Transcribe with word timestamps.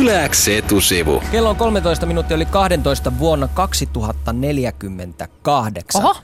Yläks 0.00 0.48
etusivu. 0.48 1.22
Kello 1.30 1.50
on 1.50 1.56
13 1.56 2.06
minuuttia 2.06 2.34
oli 2.34 2.46
12 2.46 3.18
vuonna 3.18 3.48
2048. 3.48 6.04
Oho, 6.04 6.16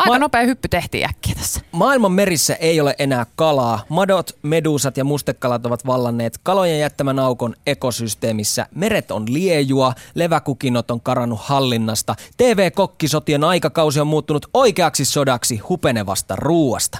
aika 0.00 0.12
Ma- 0.12 0.18
nopea 0.18 0.42
hyppy 0.42 0.68
tehtiin 0.68 1.08
äkkiä 1.08 1.34
tässä. 1.34 1.60
Maailman 1.72 2.12
merissä 2.12 2.54
ei 2.54 2.80
ole 2.80 2.94
enää 2.98 3.26
kalaa. 3.36 3.84
Madot, 3.88 4.36
medusat 4.42 4.96
ja 4.96 5.04
mustekalat 5.04 5.66
ovat 5.66 5.86
vallanneet 5.86 6.40
kalojen 6.42 6.80
jättämän 6.80 7.18
aukon 7.18 7.54
ekosysteemissä. 7.66 8.66
Meret 8.74 9.10
on 9.10 9.24
liejua, 9.28 9.92
leväkukinot 10.14 10.90
on 10.90 11.00
karannut 11.00 11.40
hallinnasta. 11.42 12.14
TV-kokkisotien 12.36 13.44
aikakausi 13.44 14.00
on 14.00 14.06
muuttunut 14.06 14.46
oikeaksi 14.54 15.04
sodaksi 15.04 15.56
hupenevasta 15.56 16.36
ruuasta. 16.36 16.98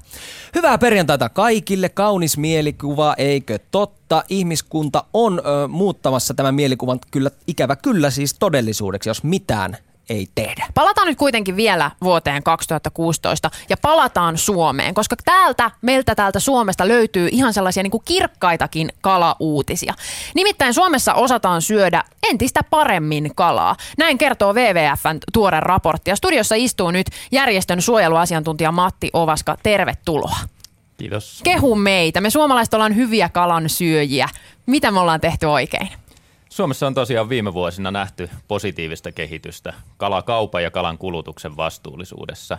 Hyvää 0.54 0.78
perjantaita 0.78 1.28
kaikille, 1.28 1.88
kaunis 1.88 2.38
mielikuva, 2.38 3.14
eikö 3.18 3.58
totta? 3.70 4.24
Ihmiskunta 4.28 5.04
on 5.14 5.38
ö, 5.38 5.68
muuttamassa 5.68 6.34
tämän 6.34 6.54
mielikuvan 6.54 6.98
kyllä, 7.10 7.30
ikävä 7.46 7.76
kyllä 7.76 8.10
siis 8.10 8.34
todellisuudeksi, 8.34 9.10
jos 9.10 9.22
mitään 9.22 9.76
ei 10.08 10.28
tehdä. 10.34 10.66
Palataan 10.74 11.06
nyt 11.06 11.18
kuitenkin 11.18 11.56
vielä 11.56 11.90
vuoteen 12.04 12.42
2016 12.42 13.50
ja 13.68 13.76
palataan 13.76 14.38
Suomeen, 14.38 14.94
koska 14.94 15.16
täältä, 15.24 15.70
meiltä 15.82 16.14
täältä 16.14 16.40
Suomesta 16.40 16.88
löytyy 16.88 17.28
ihan 17.32 17.52
sellaisia 17.52 17.82
niin 17.82 17.90
kuin 17.90 18.02
kirkkaitakin 18.04 18.88
kalauutisia. 19.00 19.94
Nimittäin 20.34 20.74
Suomessa 20.74 21.14
osataan 21.14 21.62
syödä 21.62 22.04
entistä 22.30 22.62
paremmin 22.70 23.34
kalaa. 23.34 23.76
Näin 23.98 24.18
kertoo 24.18 24.54
WWFn 24.54 25.18
tuore 25.32 25.60
raportti. 25.60 26.10
Ja 26.10 26.16
studiossa 26.16 26.54
istuu 26.54 26.90
nyt 26.90 27.06
järjestön 27.32 27.82
suojeluasiantuntija 27.82 28.72
Matti 28.72 29.10
Ovaska. 29.12 29.56
Tervetuloa. 29.62 30.36
Kiitos. 30.96 31.40
Kehu 31.44 31.74
meitä. 31.74 32.20
Me 32.20 32.30
suomalaiset 32.30 32.74
ollaan 32.74 32.96
hyviä 32.96 33.28
kalan 33.28 33.68
syöjiä. 33.68 34.28
Mitä 34.66 34.90
me 34.90 35.00
ollaan 35.00 35.20
tehty 35.20 35.46
oikein? 35.46 35.88
Suomessa 36.50 36.86
on 36.86 36.94
tosiaan 36.94 37.28
viime 37.28 37.54
vuosina 37.54 37.90
nähty 37.90 38.30
positiivista 38.48 39.12
kehitystä 39.12 39.74
kalakaupan 39.96 40.62
ja 40.62 40.70
kalan 40.70 40.98
kulutuksen 40.98 41.56
vastuullisuudessa. 41.56 42.58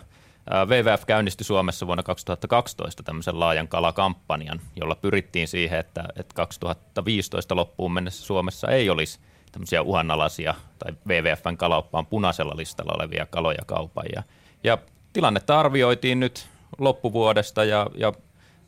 WWF 0.65 1.05
käynnisti 1.05 1.43
Suomessa 1.43 1.87
vuonna 1.87 2.03
2012 2.03 3.03
tämmöisen 3.03 3.39
laajan 3.39 3.67
kalakampanjan, 3.67 4.61
jolla 4.75 4.95
pyrittiin 4.95 5.47
siihen, 5.47 5.79
että, 5.79 6.03
että 6.15 6.35
2015 6.35 7.55
loppuun 7.55 7.93
mennessä 7.93 8.25
Suomessa 8.25 8.67
ei 8.67 8.89
olisi 8.89 9.19
tämmöisiä 9.51 9.81
uhanalaisia 9.81 10.55
tai 10.79 10.91
WWFn 11.07 11.57
kalaoppaan 11.57 12.05
punaisella 12.05 12.57
listalla 12.57 12.93
olevia 12.95 13.25
kaloja 13.25 13.61
kaupan. 13.65 14.05
Ja, 14.15 14.23
ja 14.63 14.77
tilannetta 15.13 15.59
arvioitiin 15.59 16.19
nyt 16.19 16.47
loppuvuodesta 16.77 17.63
ja, 17.63 17.87
ja 17.95 18.13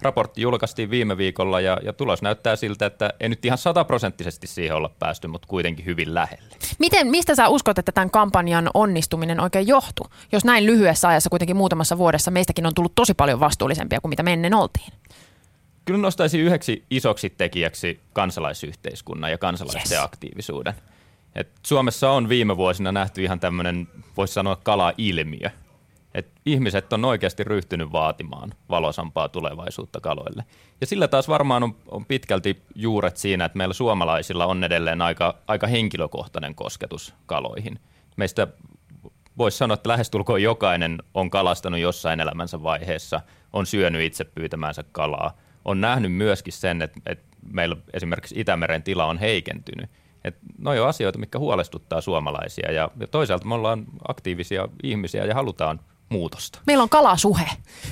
raportti 0.01 0.41
julkaistiin 0.41 0.89
viime 0.89 1.17
viikolla 1.17 1.61
ja, 1.61 1.77
ja 1.83 1.93
tulos 1.93 2.21
näyttää 2.21 2.55
siltä, 2.55 2.85
että 2.85 3.13
ei 3.19 3.29
nyt 3.29 3.45
ihan 3.45 3.57
sataprosenttisesti 3.57 4.47
siihen 4.47 4.75
olla 4.75 4.89
päästy, 4.99 5.27
mutta 5.27 5.47
kuitenkin 5.47 5.85
hyvin 5.85 6.13
lähelle. 6.13 6.55
Miten, 6.79 7.07
mistä 7.07 7.35
sä 7.35 7.47
uskot, 7.47 7.77
että 7.77 7.91
tämän 7.91 8.09
kampanjan 8.11 8.69
onnistuminen 8.73 9.39
oikein 9.39 9.67
johtuu? 9.67 10.07
Jos 10.31 10.45
näin 10.45 10.65
lyhyessä 10.65 11.07
ajassa 11.07 11.29
kuitenkin 11.29 11.55
muutamassa 11.55 11.97
vuodessa 11.97 12.31
meistäkin 12.31 12.65
on 12.65 12.73
tullut 12.75 12.95
tosi 12.95 13.13
paljon 13.13 13.39
vastuullisempia 13.39 14.01
kuin 14.01 14.09
mitä 14.09 14.23
me 14.23 14.33
ennen 14.33 14.53
oltiin. 14.53 14.93
Kyllä 15.85 15.99
nostaisin 15.99 16.41
yhdeksi 16.41 16.83
isoksi 16.89 17.29
tekijäksi 17.29 17.99
kansalaisyhteiskunnan 18.13 19.31
ja 19.31 19.37
kansalaisten 19.37 19.97
Yes. 19.97 20.03
aktiivisuuden. 20.03 20.73
Et 21.35 21.49
Suomessa 21.63 22.11
on 22.11 22.29
viime 22.29 22.57
vuosina 22.57 22.91
nähty 22.91 23.23
ihan 23.23 23.39
tämmöinen, 23.39 23.87
voisi 24.17 24.33
sanoa, 24.33 24.55
kala-ilmiö. 24.55 25.49
Et 26.13 26.31
ihmiset 26.45 26.93
on 26.93 27.05
oikeasti 27.05 27.43
ryhtynyt 27.43 27.91
vaatimaan 27.91 28.53
valosampaa 28.69 29.29
tulevaisuutta 29.29 29.99
kaloille. 30.01 30.43
Ja 30.81 30.87
sillä 30.87 31.07
taas 31.07 31.27
varmaan 31.27 31.63
on, 31.63 31.75
on 31.87 32.05
pitkälti 32.05 32.63
juuret 32.75 33.17
siinä, 33.17 33.45
että 33.45 33.57
meillä 33.57 33.73
suomalaisilla 33.73 34.45
on 34.45 34.63
edelleen 34.63 35.01
aika, 35.01 35.35
aika 35.47 35.67
henkilökohtainen 35.67 36.55
kosketus 36.55 37.13
kaloihin. 37.25 37.79
Meistä 38.17 38.47
voisi 39.37 39.57
sanoa, 39.57 39.73
että 39.73 39.89
lähestulkoon 39.89 40.41
jokainen 40.41 40.97
on 41.13 41.29
kalastanut 41.29 41.79
jossain 41.79 42.19
elämänsä 42.19 42.63
vaiheessa, 42.63 43.21
on 43.53 43.65
syönyt 43.65 44.01
itse 44.01 44.23
pyytämäänsä 44.23 44.83
kalaa, 44.91 45.37
on 45.65 45.81
nähnyt 45.81 46.13
myöskin 46.13 46.53
sen, 46.53 46.81
että, 46.81 46.99
että 47.05 47.37
meillä 47.51 47.75
esimerkiksi 47.93 48.39
Itämeren 48.39 48.83
tila 48.83 49.05
on 49.05 49.17
heikentynyt. 49.17 49.89
Että 50.23 50.39
noi 50.57 50.79
on 50.79 50.87
asioita, 50.87 51.19
mitkä 51.19 51.39
huolestuttaa 51.39 52.01
suomalaisia 52.01 52.71
ja, 52.71 52.89
ja 52.99 53.07
toisaalta 53.07 53.45
me 53.45 53.53
ollaan 53.53 53.85
aktiivisia 54.07 54.67
ihmisiä 54.83 55.25
ja 55.25 55.35
halutaan 55.35 55.79
muutosta. 56.09 56.59
Meillä 56.67 56.83
on 56.83 56.89
kalasuhe. 56.89 57.49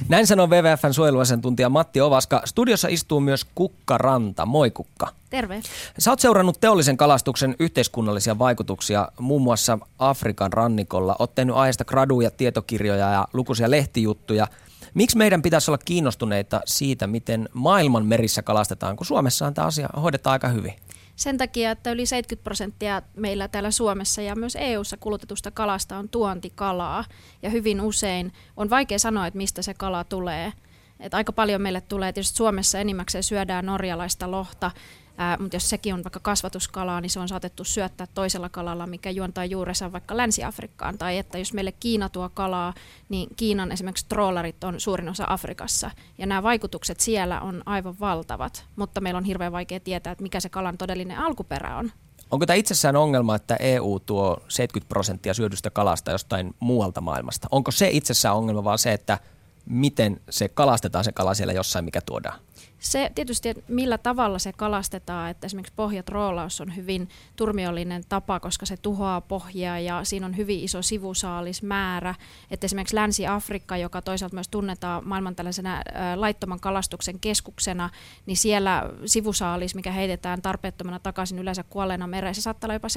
Näin 0.10 0.28
sanoo 0.28 0.48
WWFn 0.48 0.94
suojeluasiantuntija 0.94 1.70
Matti 1.70 2.02
Ovaska. 2.02 2.42
Studiossa 2.46 2.88
istuu 2.88 3.20
myös 3.20 3.46
Kukka 3.56 3.98
Ranta. 3.98 4.46
Moi 4.46 4.72
Kukka. 4.72 5.08
Terve. 5.30 5.62
Sä 6.00 6.12
oot 6.12 6.20
seurannut 6.20 6.62
teollisen 6.62 6.98
kalastuksen 6.98 7.56
yhteiskunnallisia 7.60 8.40
vaikutuksia 8.40 9.08
muun 9.20 9.42
muassa 9.42 9.80
Afrikan 10.00 10.54
rannikolla. 10.54 11.16
Oot 11.20 11.36
tehnyt 11.36 11.56
aiheesta 11.56 11.86
graduja, 11.86 12.32
tietokirjoja 12.32 13.12
ja 13.12 13.28
lukuisia 13.34 13.72
lehtijuttuja. 13.72 14.48
Miksi 14.94 15.18
meidän 15.18 15.42
pitäisi 15.42 15.72
olla 15.72 15.78
kiinnostuneita 15.86 16.62
siitä, 16.66 17.08
miten 17.08 17.50
maailman 17.54 18.06
merissä 18.06 18.42
kalastetaan, 18.42 18.96
kun 18.96 19.06
Suomessahan 19.06 19.54
tämä 19.54 19.68
asia 19.68 19.90
hoidetaan 20.02 20.32
aika 20.32 20.48
hyvin? 20.48 20.74
Sen 21.22 21.38
takia, 21.38 21.72
että 21.72 21.92
yli 21.92 22.06
70 22.06 22.44
prosenttia 22.44 23.02
meillä 23.16 23.48
täällä 23.48 23.72
Suomessa 23.72 24.22
ja 24.22 24.36
myös 24.36 24.58
EU:ssa 24.60 24.98
kulutetusta 24.98 25.52
kalasta 25.52 25.98
on 25.98 26.10
tuontikalaa. 26.10 27.06
Ja 27.42 27.50
hyvin 27.50 27.82
usein 27.82 28.34
on 28.58 28.70
vaikea 28.70 29.00
sanoa, 29.00 29.28
että 29.28 29.38
mistä 29.38 29.62
se 29.62 29.74
kala 29.74 30.04
tulee. 30.04 30.54
Et 31.00 31.14
aika 31.14 31.32
paljon 31.32 31.62
meille 31.62 31.82
tulee, 31.82 32.14
tietysti 32.14 32.38
Suomessa 32.38 32.80
enimmäkseen 32.80 33.24
syödään 33.24 33.66
norjalaista 33.66 34.32
lohta, 34.32 34.72
ää, 35.18 35.38
mutta 35.38 35.56
jos 35.56 35.70
sekin 35.70 35.94
on 35.94 36.04
vaikka 36.04 36.20
kasvatuskalaa, 36.20 37.02
niin 37.02 37.10
se 37.10 37.20
on 37.20 37.28
saatettu 37.28 37.64
syöttää 37.64 38.08
toisella 38.14 38.50
kalalla, 38.50 38.88
mikä 38.88 39.10
juontaa 39.10 39.46
juurensa 39.46 39.92
vaikka 39.92 40.18
Länsi-Afrikkaan. 40.18 40.98
Tai 40.98 41.18
että 41.18 41.38
jos 41.38 41.54
meille 41.54 41.72
Kiina 41.72 42.10
tuo 42.10 42.30
kalaa, 42.34 42.74
niin 43.10 43.30
Kiinan 43.36 43.72
esimerkiksi 43.72 44.06
trollarit 44.10 44.64
on 44.64 44.80
suurin 44.80 45.10
osa 45.10 45.24
Afrikassa. 45.28 45.92
Ja 46.18 46.26
nämä 46.26 46.44
vaikutukset 46.44 47.00
siellä 47.00 47.42
on 47.42 47.64
aivan 47.66 47.96
valtavat, 48.00 48.66
mutta 48.76 49.02
meillä 49.02 49.18
on 49.18 49.24
hirveän 49.24 49.52
vaikea 49.52 49.80
tietää, 49.80 50.12
että 50.12 50.24
mikä 50.24 50.40
se 50.40 50.50
kalan 50.50 50.78
todellinen 50.78 51.18
alkuperä 51.18 51.78
on. 51.78 51.92
Onko 52.32 52.46
tämä 52.46 52.56
itsessään 52.56 52.96
ongelma, 52.96 53.36
että 53.36 53.56
EU 53.56 54.00
tuo 54.06 54.38
70 54.48 54.90
prosenttia 54.90 55.34
syödystä 55.34 55.70
kalasta 55.70 56.12
jostain 56.12 56.56
muualta 56.60 57.02
maailmasta? 57.02 57.48
Onko 57.52 57.72
se 57.72 57.90
itsessään 57.90 58.36
ongelma, 58.36 58.64
vaan 58.64 58.80
se, 58.80 58.94
että 58.94 59.20
miten 59.66 60.22
se 60.30 60.50
kalastetaan 60.50 61.04
se 61.04 61.12
kala 61.12 61.34
siellä 61.34 61.54
jossain, 61.54 61.86
mikä 61.86 62.02
tuodaan? 62.02 62.40
Se 62.82 63.12
tietysti, 63.16 63.50
että 63.50 63.64
millä 63.68 63.98
tavalla 63.98 64.40
se 64.40 64.54
kalastetaan, 64.54 65.30
että 65.30 65.46
esimerkiksi 65.46 65.74
pohjatroolaus 65.76 66.62
on 66.62 66.76
hyvin 66.76 67.10
turmiollinen 67.36 68.04
tapa, 68.10 68.40
koska 68.40 68.66
se 68.66 68.78
tuhoaa 68.78 69.22
pohjaa 69.22 69.80
ja 69.80 70.04
siinä 70.04 70.26
on 70.26 70.38
hyvin 70.38 70.60
iso 70.60 70.82
sivusaalismäärä. 70.82 72.16
Että 72.52 72.66
esimerkiksi 72.66 72.96
Länsi-Afrikka, 72.96 73.78
joka 73.78 74.02
toisaalta 74.02 74.36
myös 74.36 74.48
tunnetaan 74.48 75.08
maailman 75.08 75.36
tällaisena 75.36 75.82
laittoman 76.16 76.60
kalastuksen 76.60 77.20
keskuksena, 77.20 77.90
niin 78.26 78.38
siellä 78.38 78.90
sivusaalis, 79.06 79.76
mikä 79.76 79.92
heitetään 79.92 80.42
tarpeettomana 80.42 81.00
takaisin 81.00 81.40
yleensä 81.40 81.64
kuolleena 81.64 82.08
mereen, 82.08 82.36
se 82.36 82.42
saattaa 82.42 82.68
olla 82.68 82.76
jopa 82.76 82.88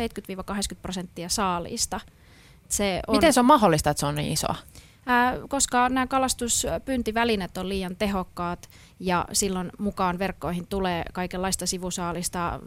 70-80 0.75 0.77
prosenttia 0.83 1.28
saaliista. 1.28 2.01
Se 2.69 3.01
on, 3.06 3.16
Miten 3.16 3.33
se 3.33 3.41
on 3.41 3.47
mahdollista, 3.47 3.91
että 3.91 4.01
se 4.01 4.06
on 4.06 4.15
niin 4.15 4.33
isoa? 4.33 4.55
Koska 5.48 5.88
nämä 5.88 6.06
kalastuspyyntivälineet 6.06 7.59
on 7.59 7.69
liian 7.69 7.97
tehokkaat 7.97 8.69
ja 9.00 9.25
silloin 9.32 9.70
mukaan 9.78 10.19
verkkoihin 10.19 10.66
tulee 10.66 11.04
kaikenlaista 11.12 11.66
sivusaalista 11.66 12.60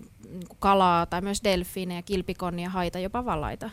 kuin 0.48 0.58
kalaa 0.60 1.06
tai 1.06 1.22
myös 1.22 1.44
delfiinejä, 1.44 2.02
kilpikonnia, 2.02 2.70
haita, 2.70 3.00
jopa 3.00 3.26
vallaita. 3.26 3.70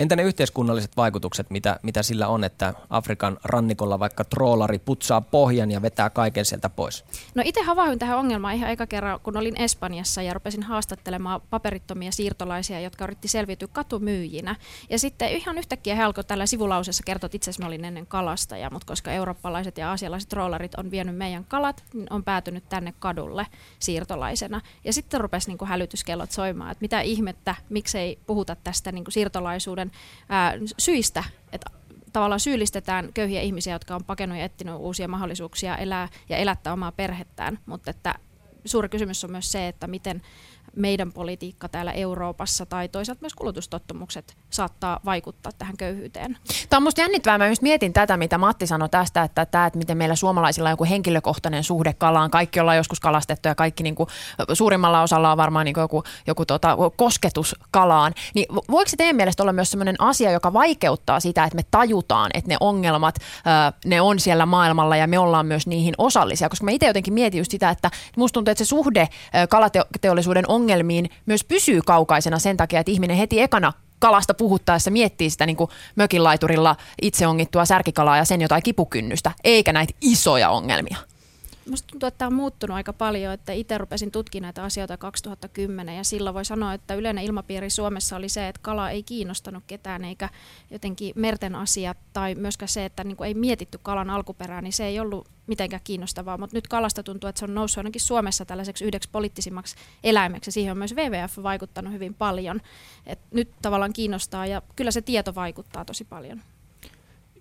Entä 0.00 0.16
ne 0.16 0.22
yhteiskunnalliset 0.22 0.96
vaikutukset, 0.96 1.50
mitä, 1.50 1.80
mitä 1.82 2.02
sillä 2.02 2.28
on, 2.28 2.44
että 2.44 2.74
Afrikan 2.90 3.38
rannikolla 3.44 3.98
vaikka 3.98 4.24
troolari 4.24 4.78
putsaa 4.78 5.20
pohjan 5.20 5.70
ja 5.70 5.82
vetää 5.82 6.10
kaiken 6.10 6.44
sieltä 6.44 6.70
pois? 6.70 7.04
No 7.34 7.42
itse 7.46 7.62
havahduin 7.62 7.98
tähän 7.98 8.18
ongelmaan 8.18 8.54
ihan 8.54 8.70
eka 8.70 8.86
kerran, 8.86 9.20
kun 9.20 9.36
olin 9.36 9.60
Espanjassa 9.60 10.22
ja 10.22 10.34
rupesin 10.34 10.62
haastattelemaan 10.62 11.40
paperittomia 11.50 12.12
siirtolaisia, 12.12 12.80
jotka 12.80 13.04
yritti 13.04 13.28
selviytyä 13.28 13.68
katumyyjinä. 13.72 14.56
Ja 14.90 14.98
sitten 14.98 15.28
ihan 15.28 15.58
yhtäkkiä 15.58 15.94
he 15.94 16.02
alkoi 16.02 16.24
tällä 16.24 16.46
sivulausessa 16.46 17.02
kertoa, 17.06 17.26
että 17.26 17.36
itse 17.36 17.50
asiassa 17.50 17.66
olin 17.66 17.84
ennen 17.84 18.06
kalastaja, 18.06 18.70
mutta 18.70 18.86
koska 18.86 19.12
eurooppalaiset 19.12 19.78
ja 19.78 19.90
aasialaiset 19.90 20.28
trollarit 20.28 20.74
on 20.74 20.90
vienyt 20.90 21.16
meidän 21.16 21.44
kalat, 21.44 21.84
niin 21.94 22.06
on 22.10 22.24
päätynyt 22.24 22.68
tänne 22.68 22.94
kadulle 22.98 23.46
siirtolaisena. 23.78 24.60
Ja 24.84 24.92
sitten 24.92 25.20
rupesi 25.20 25.48
niin 25.48 25.58
kuin 25.58 25.68
hälytyskellot 25.68 26.30
soimaan, 26.30 26.70
että 26.70 26.82
mitä 26.82 27.00
ihmettä, 27.00 27.54
miksei 27.68 28.18
puhuta 28.26 28.56
tästä 28.56 28.92
niin 28.92 29.04
kuin 29.04 29.12
siirtolaisuuden 29.12 29.83
ää, 30.28 30.54
syistä, 30.78 31.24
että 31.52 31.70
tavallaan 32.12 32.40
syyllistetään 32.40 33.12
köyhiä 33.14 33.40
ihmisiä, 33.40 33.72
jotka 33.72 33.94
on 33.94 34.04
pakenut 34.04 34.38
ja 34.38 34.44
etsinyt 34.44 34.74
uusia 34.74 35.08
mahdollisuuksia 35.08 35.76
elää 35.76 36.08
ja 36.28 36.36
elättää 36.36 36.72
omaa 36.72 36.92
perhettään, 36.92 37.58
mutta 37.66 37.90
että 37.90 38.14
suuri 38.64 38.88
kysymys 38.88 39.24
on 39.24 39.30
myös 39.30 39.52
se, 39.52 39.68
että 39.68 39.86
miten 39.86 40.22
meidän 40.76 41.12
politiikka 41.12 41.68
täällä 41.68 41.92
Euroopassa 41.92 42.66
tai 42.66 42.88
toisaalta 42.88 43.20
myös 43.20 43.34
kulutustottumukset 43.34 44.36
saattaa 44.50 45.00
vaikuttaa 45.04 45.52
tähän 45.58 45.76
köyhyyteen. 45.76 46.38
Tämä 46.70 46.78
on 46.78 46.82
musta 46.82 47.00
jännittävää. 47.00 47.38
Mä 47.38 47.48
just 47.48 47.62
mietin 47.62 47.92
tätä, 47.92 48.16
mitä 48.16 48.38
Matti 48.38 48.66
sanoi 48.66 48.88
tästä, 48.88 49.22
että, 49.22 49.46
tämä, 49.46 49.66
että 49.66 49.78
miten 49.78 49.96
meillä 49.96 50.14
suomalaisilla 50.14 50.68
on 50.68 50.72
joku 50.72 50.84
henkilökohtainen 50.84 51.64
suhde 51.64 51.92
kalaan. 51.92 52.30
Kaikki 52.30 52.60
ollaan 52.60 52.76
joskus 52.76 53.00
kalastettu 53.00 53.48
ja 53.48 53.54
kaikki 53.54 53.82
niin 53.82 53.94
kuin, 53.94 54.08
suurimmalla 54.52 55.02
osalla 55.02 55.32
on 55.32 55.36
varmaan 55.36 55.64
niin 55.64 55.74
kuin 55.74 55.82
joku, 55.82 56.02
joku 56.26 56.46
tota, 56.46 56.76
kosketus 56.96 57.56
kalaan. 57.70 58.12
Niin 58.34 58.46
voiko 58.70 58.88
se 58.88 58.96
teidän 58.96 59.16
mielestä 59.16 59.42
olla 59.42 59.52
myös 59.52 59.70
sellainen 59.70 59.96
asia, 59.98 60.30
joka 60.30 60.52
vaikeuttaa 60.52 61.20
sitä, 61.20 61.44
että 61.44 61.56
me 61.56 61.62
tajutaan, 61.70 62.30
että 62.34 62.48
ne 62.48 62.56
ongelmat, 62.60 63.14
ne 63.84 64.00
on 64.00 64.20
siellä 64.20 64.46
maailmalla 64.46 64.96
ja 64.96 65.06
me 65.06 65.18
ollaan 65.18 65.46
myös 65.46 65.66
niihin 65.66 65.94
osallisia? 65.98 66.48
Koska 66.48 66.64
mä 66.64 66.70
itse 66.70 66.86
jotenkin 66.86 67.14
mietin 67.14 67.38
just 67.38 67.50
sitä, 67.50 67.70
että 67.70 67.90
musta 68.16 68.34
tuntuu, 68.34 68.52
että 68.52 68.64
se 68.64 68.68
suhde 68.68 69.08
kalateollisuuden 69.48 70.44
ongelmiin 70.64 71.10
myös 71.26 71.44
pysyy 71.44 71.80
kaukaisena 71.86 72.38
sen 72.38 72.56
takia, 72.56 72.80
että 72.80 72.92
ihminen 72.92 73.16
heti 73.16 73.40
ekana 73.40 73.72
kalasta 73.98 74.34
puhuttaessa 74.34 74.90
miettii 74.90 75.30
sitä 75.30 75.46
niin 75.46 75.56
mökinlaiturilla 75.96 76.76
itse 77.02 77.26
ongittua 77.26 77.64
särkikalaa 77.64 78.16
ja 78.16 78.24
sen 78.24 78.40
jotain 78.40 78.62
kipukynnystä, 78.62 79.32
eikä 79.44 79.72
näitä 79.72 79.94
isoja 80.00 80.50
ongelmia. 80.50 80.96
Musta 81.70 81.86
tuntuu, 81.90 82.06
että 82.06 82.18
tämä 82.18 82.26
on 82.26 82.34
muuttunut 82.34 82.74
aika 82.74 82.92
paljon, 82.92 83.32
että 83.32 83.52
itse 83.52 83.78
rupesin 83.78 84.10
tutkimaan 84.10 84.42
näitä 84.46 84.64
asioita 84.64 84.96
2010 84.96 85.96
ja 85.96 86.04
silloin 86.04 86.34
voi 86.34 86.44
sanoa, 86.44 86.74
että 86.74 86.94
yleinen 86.94 87.24
ilmapiiri 87.24 87.70
Suomessa 87.70 88.16
oli 88.16 88.28
se, 88.28 88.48
että 88.48 88.60
kala 88.62 88.90
ei 88.90 89.02
kiinnostanut 89.02 89.64
ketään 89.66 90.04
eikä 90.04 90.28
jotenkin 90.70 91.12
merten 91.16 91.54
asiat 91.54 91.96
tai 92.12 92.34
myöskään 92.34 92.68
se, 92.68 92.84
että 92.84 93.04
niin 93.04 93.24
ei 93.24 93.34
mietitty 93.34 93.78
kalan 93.82 94.10
alkuperää, 94.10 94.62
niin 94.62 94.72
se 94.72 94.86
ei 94.86 95.00
ollut 95.00 95.28
mitenkään 95.46 95.82
kiinnostavaa, 95.84 96.38
mutta 96.38 96.56
nyt 96.56 96.68
kalasta 96.68 97.02
tuntuu, 97.02 97.28
että 97.28 97.38
se 97.38 97.44
on 97.44 97.54
noussut 97.54 97.78
ainakin 97.78 98.00
Suomessa 98.00 98.44
tällaiseksi 98.44 98.84
yhdeksi 98.84 99.08
poliittisimmaksi 99.12 99.76
eläimeksi. 100.04 100.50
Siihen 100.50 100.72
on 100.72 100.78
myös 100.78 100.94
WWF 100.94 101.42
vaikuttanut 101.42 101.92
hyvin 101.92 102.14
paljon. 102.14 102.60
Et 103.06 103.18
nyt 103.30 103.50
tavallaan 103.62 103.92
kiinnostaa 103.92 104.46
ja 104.46 104.62
kyllä 104.76 104.90
se 104.90 105.02
tieto 105.02 105.34
vaikuttaa 105.34 105.84
tosi 105.84 106.04
paljon 106.04 106.42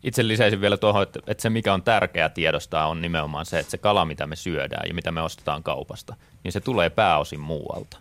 itse 0.03 0.27
lisäisin 0.27 0.61
vielä 0.61 0.77
tuohon, 0.77 1.03
että, 1.03 1.19
että 1.27 1.41
se 1.41 1.49
mikä 1.49 1.73
on 1.73 1.83
tärkeää 1.83 2.29
tiedostaa 2.29 2.87
on 2.87 3.01
nimenomaan 3.01 3.45
se, 3.45 3.59
että 3.59 3.71
se 3.71 3.77
kala, 3.77 4.05
mitä 4.05 4.27
me 4.27 4.35
syödään 4.35 4.87
ja 4.87 4.93
mitä 4.93 5.11
me 5.11 5.21
ostetaan 5.21 5.63
kaupasta, 5.63 6.15
niin 6.43 6.51
se 6.51 6.59
tulee 6.59 6.89
pääosin 6.89 7.39
muualta. 7.39 7.97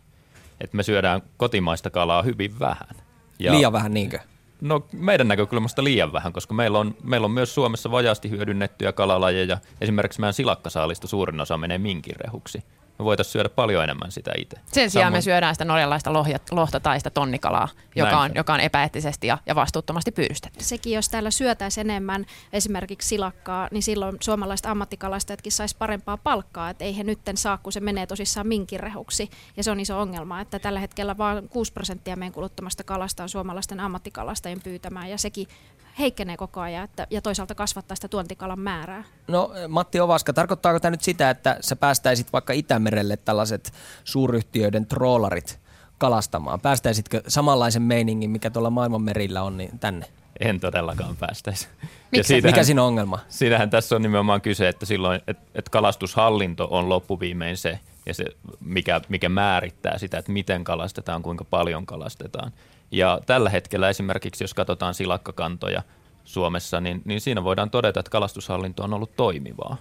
Että 0.60 0.76
me 0.76 0.82
syödään 0.82 1.22
kotimaista 1.37 1.90
kalaa 1.90 2.22
hyvin 2.22 2.58
vähän. 2.60 2.96
Ja, 3.38 3.52
liian 3.52 3.72
vähän 3.72 3.94
niinkö? 3.94 4.19
No 4.60 4.87
meidän 4.93 5.28
näkökulmasta 5.28 5.84
liian 5.84 6.12
vähän, 6.12 6.32
koska 6.32 6.54
meillä 6.54 6.78
on, 6.78 6.96
meillä 7.02 7.25
on 7.25 7.31
myös 7.31 7.54
Suomessa 7.54 7.90
vajaasti 7.90 8.31
hyödynnettyjä 8.31 8.93
kalalajeja. 8.93 9.58
Esimerkiksi 9.81 10.20
meidän 10.20 10.34
silakkasaalista 10.34 11.06
suurin 11.06 11.40
osa 11.40 11.58
menee 11.58 11.78
minkirehuksi 11.78 12.62
me 13.02 13.04
voitaisiin 13.04 13.32
syödä 13.32 13.49
paljon 13.49 13.84
enemmän 13.84 14.12
sitä 14.12 14.32
itse. 14.38 14.56
Sen 14.72 14.90
sijaan 14.90 15.06
Samoin... 15.06 15.19
me 15.19 15.22
syödään 15.22 15.54
sitä 15.54 15.64
norjalaista 15.64 16.12
lohja, 16.12 16.38
lohta 16.50 16.81
tai 16.81 17.00
sitä 17.00 17.10
tonnikalaa, 17.10 17.69
joka 17.96 18.19
on, 18.19 18.31
joka 18.34 18.54
on 18.54 18.60
epäeettisesti 18.60 19.26
ja, 19.26 19.38
ja 19.46 19.54
vastuuttomasti 19.54 20.12
pyydystetty. 20.12 20.64
Sekin, 20.64 20.93
jos 20.93 21.08
täällä 21.08 21.31
syötäisiin 21.31 21.90
enemmän 21.90 22.26
esimerkiksi 22.52 23.08
silakkaa, 23.08 23.69
niin 23.70 23.82
silloin 23.82 24.16
suomalaiset 24.20 24.66
ammattikalastajatkin 24.66 25.52
saisi 25.52 25.76
parempaa 25.78 26.16
palkkaa, 26.16 26.70
että 26.70 26.84
ei 26.84 26.96
he 26.96 27.04
nytten 27.04 27.37
saa, 27.37 27.58
kun 27.58 27.72
se 27.72 27.81
menee 27.81 28.06
tosissaan 28.06 28.46
minkirehuksi. 28.46 29.31
Ja 29.56 29.64
se 29.64 29.70
on 29.70 29.81
iso 29.81 30.00
ongelma, 30.00 30.40
että 30.40 30.58
tällä 30.58 30.81
hetkellä 30.81 31.19
vain 31.19 31.49
6 31.49 31.72
prosenttia 31.72 32.16
meidän 32.16 32.32
kuluttamasta 32.32 32.84
kalasta 32.84 33.22
on 33.22 33.28
suomalaisten 33.28 33.81
ammattikalastajien 33.81 34.60
pyytämään, 34.60 35.10
ja 35.10 35.19
sekin 35.19 35.49
heikkenee 35.98 36.36
koko 36.36 36.60
ajan 36.60 36.84
että, 36.84 37.06
ja 37.10 37.22
toisaalta 37.22 37.54
kasvattaa 37.54 37.94
sitä 37.94 38.08
tuontikalan 38.08 38.60
määrää. 38.60 39.04
No 39.28 39.50
Matti 39.68 40.00
Ovaska, 40.00 40.32
tarkoittaako 40.32 40.80
tämä 40.80 40.90
nyt 40.90 41.02
sitä, 41.02 41.30
että 41.30 41.56
sä 41.60 41.76
päästäisit 41.76 42.32
vaikka 42.32 42.52
Itämerelle 42.52 43.16
tällaiset 43.16 43.72
suuryhtiöiden 44.04 44.86
troolarit 44.86 45.60
kalastamaan? 45.98 46.60
Päästäisitkö 46.60 47.22
samanlaisen 47.28 47.82
meiningin, 47.82 48.30
mikä 48.30 48.50
tuolla 48.50 48.70
maailmanmerillä 48.70 49.42
on, 49.42 49.56
niin 49.56 49.78
tänne? 49.78 50.06
En 50.40 50.60
todellakaan 50.60 51.16
päästäisi. 51.16 51.68
Ja 52.12 52.24
siitähän, 52.24 52.54
Mikä 52.54 52.64
siinä 52.64 52.82
on 52.82 52.88
ongelma? 52.88 53.18
Siinähän 53.28 53.70
tässä 53.70 53.96
on 53.96 54.02
nimenomaan 54.02 54.40
kyse, 54.40 54.68
että 54.68 54.86
silloin, 54.86 55.20
että, 55.26 55.42
että 55.54 55.70
kalastushallinto 55.70 56.68
on 56.70 56.88
loppuviimein 56.88 57.56
se, 57.56 57.78
ja 58.06 58.14
se, 58.14 58.24
mikä, 58.60 59.00
mikä 59.08 59.28
määrittää 59.28 59.98
sitä, 59.98 60.18
että 60.18 60.32
miten 60.32 60.64
kalastetaan, 60.64 61.22
kuinka 61.22 61.44
paljon 61.44 61.86
kalastetaan. 61.86 62.52
Ja 62.92 63.20
tällä 63.26 63.50
hetkellä 63.50 63.88
esimerkiksi, 63.88 64.44
jos 64.44 64.54
katsotaan 64.54 64.94
silakkakantoja 64.94 65.82
Suomessa, 66.24 66.80
niin, 66.80 67.02
niin 67.04 67.20
siinä 67.20 67.44
voidaan 67.44 67.70
todeta, 67.70 68.00
että 68.00 68.10
kalastushallinto 68.10 68.84
on 68.84 68.94
ollut 68.94 69.16
toimivaa. 69.16 69.76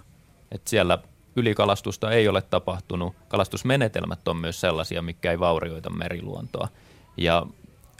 Että 0.52 0.70
siellä 0.70 0.98
ylikalastusta 1.36 2.10
ei 2.10 2.28
ole 2.28 2.42
tapahtunut. 2.42 3.14
Kalastusmenetelmät 3.28 4.28
on 4.28 4.36
myös 4.36 4.60
sellaisia, 4.60 5.02
mikä 5.02 5.30
ei 5.30 5.40
vaurioita 5.40 5.90
meriluontoa. 5.90 6.68
Ja 7.16 7.46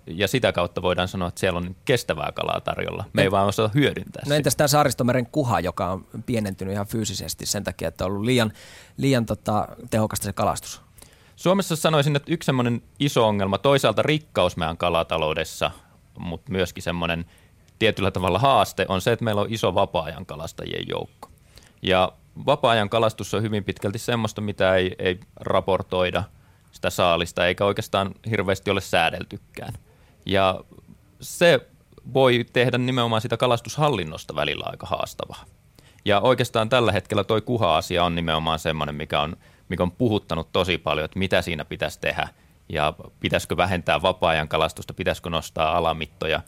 ja 0.07 0.29
sitä 0.29 0.53
kautta 0.53 0.83
voidaan 0.83 1.09
sanoa, 1.09 1.29
että 1.29 1.41
siellä 1.41 1.59
on 1.59 1.77
kestävää 1.85 2.33
kalaa 2.33 2.61
tarjolla. 2.61 3.05
Me 3.13 3.23
ei 3.23 3.31
vaan 3.31 3.47
osaa 3.47 3.71
hyödyntää 3.75 4.23
No 4.29 4.35
entäs 4.35 4.57
tämä 4.57 4.69
Saaristomeren 4.69 5.27
kuha, 5.27 5.61
joka 5.61 5.91
on 5.91 6.07
pienentynyt 6.27 6.75
ihan 6.75 6.87
fyysisesti 6.87 7.47
sen 7.47 7.65
takia, 7.65 7.89
että 7.89 8.05
on 8.05 8.11
ollut 8.11 8.25
liian, 8.25 8.53
liian 8.97 9.27
tota, 9.27 9.69
tehokasta 9.91 10.25
se 10.25 10.33
kalastus? 10.33 10.83
Suomessa 11.37 11.77
sanoisin, 11.77 12.17
että 12.17 12.33
yksi 12.33 12.47
semmoinen 12.47 12.83
iso 12.99 13.27
ongelma, 13.27 13.59
toisaalta 13.59 14.03
rikkaus 14.03 14.57
meidän 14.57 14.77
kalataloudessa, 14.77 15.71
mutta 16.19 16.53
myöskin 16.53 16.83
semmoinen 16.83 17.25
tietyllä 17.79 18.11
tavalla 18.11 18.39
haaste 18.39 18.87
on 18.89 19.01
se, 19.01 19.13
että 19.13 19.25
meillä 19.25 19.41
on 19.41 19.53
iso 19.53 19.75
vapaa-ajan 19.75 20.27
kalastajien 20.27 20.89
joukko. 20.89 21.29
Ja 21.83 22.13
vapaa-ajan 22.47 22.89
kalastus 22.89 23.35
on 23.35 23.43
hyvin 23.43 23.65
pitkälti 23.65 23.99
semmoista, 23.99 24.41
mitä 24.41 24.75
ei, 24.75 24.95
ei 24.99 25.21
raportoida 25.37 26.25
sitä 26.73 26.91
saalista, 26.91 27.47
eikä 27.47 27.65
oikeastaan 27.65 28.15
hirveästi 28.31 28.71
ole 28.71 28.81
säädeltykään. 28.81 29.75
Ja 30.27 30.61
se 31.21 31.61
voi 32.15 32.47
tehdä 32.53 32.79
nimenomaan 32.79 33.23
sitä 33.23 33.37
kalastushallinnosta 33.37 34.35
välillä 34.35 34.65
aika 34.67 34.87
haastavaa. 34.87 35.45
Ja 36.05 36.21
oikeastaan 36.21 36.69
tällä 36.69 36.93
hetkellä 36.93 37.25
toi 37.25 37.41
kuha-asia 37.41 38.05
on 38.05 38.15
nimenomaan 38.15 38.59
semmoinen, 38.59 38.95
mikä 38.95 39.21
on– 39.21 39.37
mikä 39.73 39.83
on 39.83 39.93
puhuttanut 39.93 40.53
tosi 40.53 40.79
paljon, 40.79 41.05
että 41.05 41.19
mitä 41.19 41.43
siinä 41.43 41.65
pitäisi 41.65 42.01
tehdä 42.01 42.29
ja 42.69 42.95
pitäisikö 43.21 43.57
vähentää 43.57 44.03
vapaa-ajan 44.03 44.49
kalastusta, 44.49 44.95
pitäisikö 44.95 45.31
nostaa 45.31 45.77
alamittoja. 45.77 46.43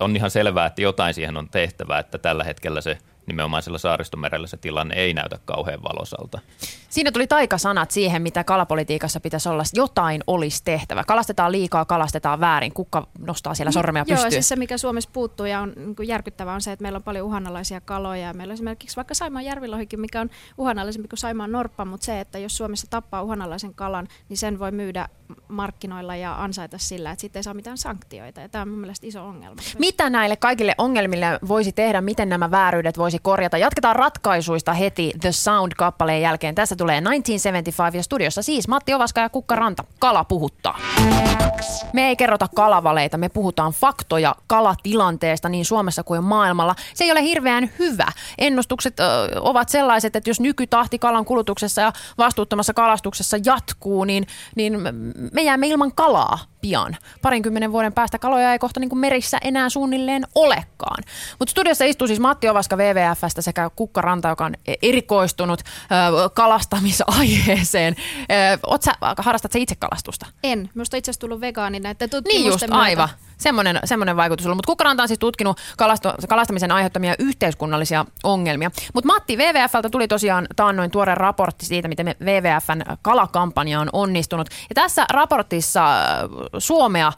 On 0.00 0.16
ihan 0.16 0.30
selvää, 0.30 0.66
että 0.66 0.82
jotain 0.82 1.14
siihen 1.14 1.36
on 1.36 1.48
tehtävä, 1.48 1.98
että 1.98 2.18
tällä 2.18 2.44
hetkellä 2.44 2.80
se– 2.80 2.98
nimenomaan 3.26 3.62
sillä 3.62 3.78
saaristomerellä 3.78 4.46
se 4.46 4.56
tilanne 4.56 4.94
ei 4.94 5.14
näytä 5.14 5.38
kauhean 5.44 5.82
valosalta. 5.82 6.38
Siinä 6.88 7.12
tuli 7.12 7.26
taikasanat 7.26 7.90
siihen, 7.90 8.22
mitä 8.22 8.44
kalapolitiikassa 8.44 9.20
pitäisi 9.20 9.48
olla. 9.48 9.62
Jotain 9.74 10.22
olisi 10.26 10.64
tehtävä. 10.64 11.04
Kalastetaan 11.04 11.52
liikaa, 11.52 11.84
kalastetaan 11.84 12.40
väärin. 12.40 12.72
Kukka 12.72 13.06
nostaa 13.18 13.54
siellä 13.54 13.70
sormea 13.70 14.04
pystyyn. 14.04 14.20
Joo, 14.24 14.30
siis 14.30 14.48
se 14.48 14.56
mikä 14.56 14.78
Suomessa 14.78 15.10
puuttuu 15.12 15.46
ja 15.46 15.60
on 15.60 15.72
niin 15.76 16.08
järkyttävää 16.08 16.54
on 16.54 16.60
se, 16.60 16.72
että 16.72 16.82
meillä 16.82 16.96
on 16.96 17.02
paljon 17.02 17.26
uhanalaisia 17.26 17.80
kaloja. 17.80 18.34
Meillä 18.34 18.52
on 18.52 18.54
esimerkiksi 18.54 18.96
vaikka 18.96 19.14
Saimaan 19.14 19.44
järvilohikin, 19.44 20.00
mikä 20.00 20.20
on 20.20 20.30
uhanalaisempi 20.58 21.08
kuin 21.08 21.18
Saimaan 21.18 21.52
norppa, 21.52 21.84
mutta 21.84 22.04
se, 22.04 22.20
että 22.20 22.38
jos 22.38 22.56
Suomessa 22.56 22.86
tappaa 22.90 23.22
uhanalaisen 23.22 23.74
kalan, 23.74 24.08
niin 24.28 24.36
sen 24.36 24.58
voi 24.58 24.70
myydä 24.70 25.08
markkinoilla 25.48 26.16
ja 26.16 26.42
ansaita 26.42 26.78
sillä, 26.78 27.10
että 27.10 27.20
sitten 27.20 27.40
ei 27.40 27.44
saa 27.44 27.54
mitään 27.54 27.78
sanktioita. 27.78 28.40
Ja 28.40 28.48
tämä 28.48 28.62
on 28.62 28.68
mun 28.68 28.78
mielestä 28.78 29.06
iso 29.06 29.24
ongelma. 29.26 29.62
Mitä 29.78 30.10
näille 30.10 30.36
kaikille 30.36 30.74
ongelmille 30.78 31.38
voisi 31.48 31.72
tehdä? 31.72 32.00
Miten 32.00 32.28
nämä 32.28 32.50
vääryydet 32.50 32.98
voisi 32.98 33.11
korjata? 33.18 33.58
Jatketaan 33.58 33.96
ratkaisuista 33.96 34.72
heti 34.72 35.12
The 35.20 35.32
Sound-kappaleen 35.32 36.22
jälkeen. 36.22 36.54
Tässä 36.54 36.76
tulee 36.76 37.00
1975 37.00 37.98
ja 37.98 38.02
studiossa 38.02 38.42
siis 38.42 38.68
Matti 38.68 38.94
Ovaska 38.94 39.20
ja 39.20 39.28
Kukka 39.28 39.56
Ranta. 39.56 39.84
Kala 39.98 40.24
puhuttaa. 40.24 40.78
Me 41.92 42.08
ei 42.08 42.16
kerrota 42.16 42.48
kalavaleita, 42.54 43.18
me 43.18 43.28
puhutaan 43.28 43.72
faktoja 43.72 44.34
kalatilanteesta 44.46 45.48
niin 45.48 45.64
Suomessa 45.64 46.02
kuin 46.02 46.24
maailmalla. 46.24 46.74
Se 46.94 47.04
ei 47.04 47.12
ole 47.12 47.22
hirveän 47.22 47.70
hyvä. 47.78 48.06
Ennustukset 48.38 49.00
ö, 49.00 49.04
ovat 49.40 49.68
sellaiset, 49.68 50.16
että 50.16 50.30
jos 50.30 50.40
nykytahti 50.40 50.98
kalan 50.98 51.24
kulutuksessa 51.24 51.80
ja 51.80 51.92
vastuuttomassa 52.18 52.74
kalastuksessa 52.74 53.36
jatkuu, 53.44 54.04
niin, 54.04 54.26
niin 54.56 54.80
me 55.32 55.42
jäämme 55.42 55.66
ilman 55.66 55.92
kalaa 55.94 56.38
pian. 56.60 56.96
Parinkymmenen 57.22 57.72
vuoden 57.72 57.92
päästä 57.92 58.18
kaloja 58.18 58.52
ei 58.52 58.58
kohta 58.58 58.80
niin 58.80 58.88
kuin 58.88 58.98
merissä 58.98 59.38
enää 59.42 59.68
suunnilleen 59.68 60.26
olekaan. 60.34 61.04
Mutta 61.38 61.50
studiossa 61.50 61.84
istuu 61.84 62.06
siis 62.06 62.20
Matti 62.20 62.48
Ovaska 62.48 62.76
WWFstä 63.08 63.42
sekä 63.42 63.70
Kukka 63.76 64.00
Ranta, 64.00 64.28
joka 64.28 64.44
on 64.44 64.54
erikoistunut 64.82 65.62
kalastamisaiheeseen. 66.34 67.96
Oot 68.66 68.82
sä, 68.82 68.92
harrastat 69.18 69.52
sä 69.52 69.58
itse 69.58 69.74
kalastusta? 69.74 70.26
En. 70.44 70.70
Minusta 70.74 70.96
itse 70.96 71.10
asiassa 71.10 71.20
tullut 71.20 71.40
vegaani 71.40 71.80
näiden 71.80 72.10
tutkimusten 72.10 72.42
Niin 72.42 72.52
just, 72.52 72.60
myötä. 72.60 72.82
aivan. 72.82 73.08
Semmoinen, 73.38 73.78
semmoinen 73.84 74.16
vaikutus 74.16 74.46
ollut. 74.46 74.56
Mutta 74.56 74.66
Kukkaranta 74.66 75.02
on 75.02 75.08
siis 75.08 75.18
tutkinut 75.18 75.60
kalasto, 75.76 76.14
kalastamisen 76.28 76.72
aiheuttamia 76.72 77.14
yhteiskunnallisia 77.18 78.04
ongelmia. 78.24 78.70
Mutta 78.94 79.06
Matti, 79.06 79.36
WWFltä 79.36 79.90
tuli 79.90 80.08
tosiaan 80.08 80.46
taannoin 80.56 80.90
tuore 80.90 81.14
raportti 81.14 81.66
siitä, 81.66 81.88
miten 81.88 82.06
me 82.06 82.16
WWFn 82.20 82.82
kalakampanja 83.02 83.80
on 83.80 83.88
onnistunut. 83.92 84.48
Ja 84.48 84.74
tässä 84.74 85.06
raportissa 85.12 85.82
Suomea 86.58 87.12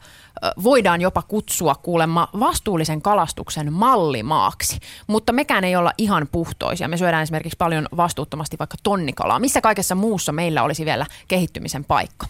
voidaan 0.63 1.01
jopa 1.01 1.21
kutsua 1.21 1.75
kuulemma 1.75 2.27
vastuullisen 2.39 3.01
kalastuksen 3.01 3.73
mallimaaksi. 3.73 4.79
Mutta 5.07 5.33
mekään 5.33 5.63
ei 5.75 5.79
olla 5.79 5.93
ihan 5.97 6.27
puhtoisia. 6.31 6.87
Me 6.87 6.97
syödään 6.97 7.23
esimerkiksi 7.23 7.57
paljon 7.57 7.87
vastuuttomasti 7.97 8.59
vaikka 8.59 8.77
tonnikalaa. 8.83 9.39
Missä 9.39 9.61
kaikessa 9.61 9.95
muussa 9.95 10.31
meillä 10.31 10.63
olisi 10.63 10.85
vielä 10.85 11.05
kehittymisen 11.27 11.85
paikka? 11.85 12.27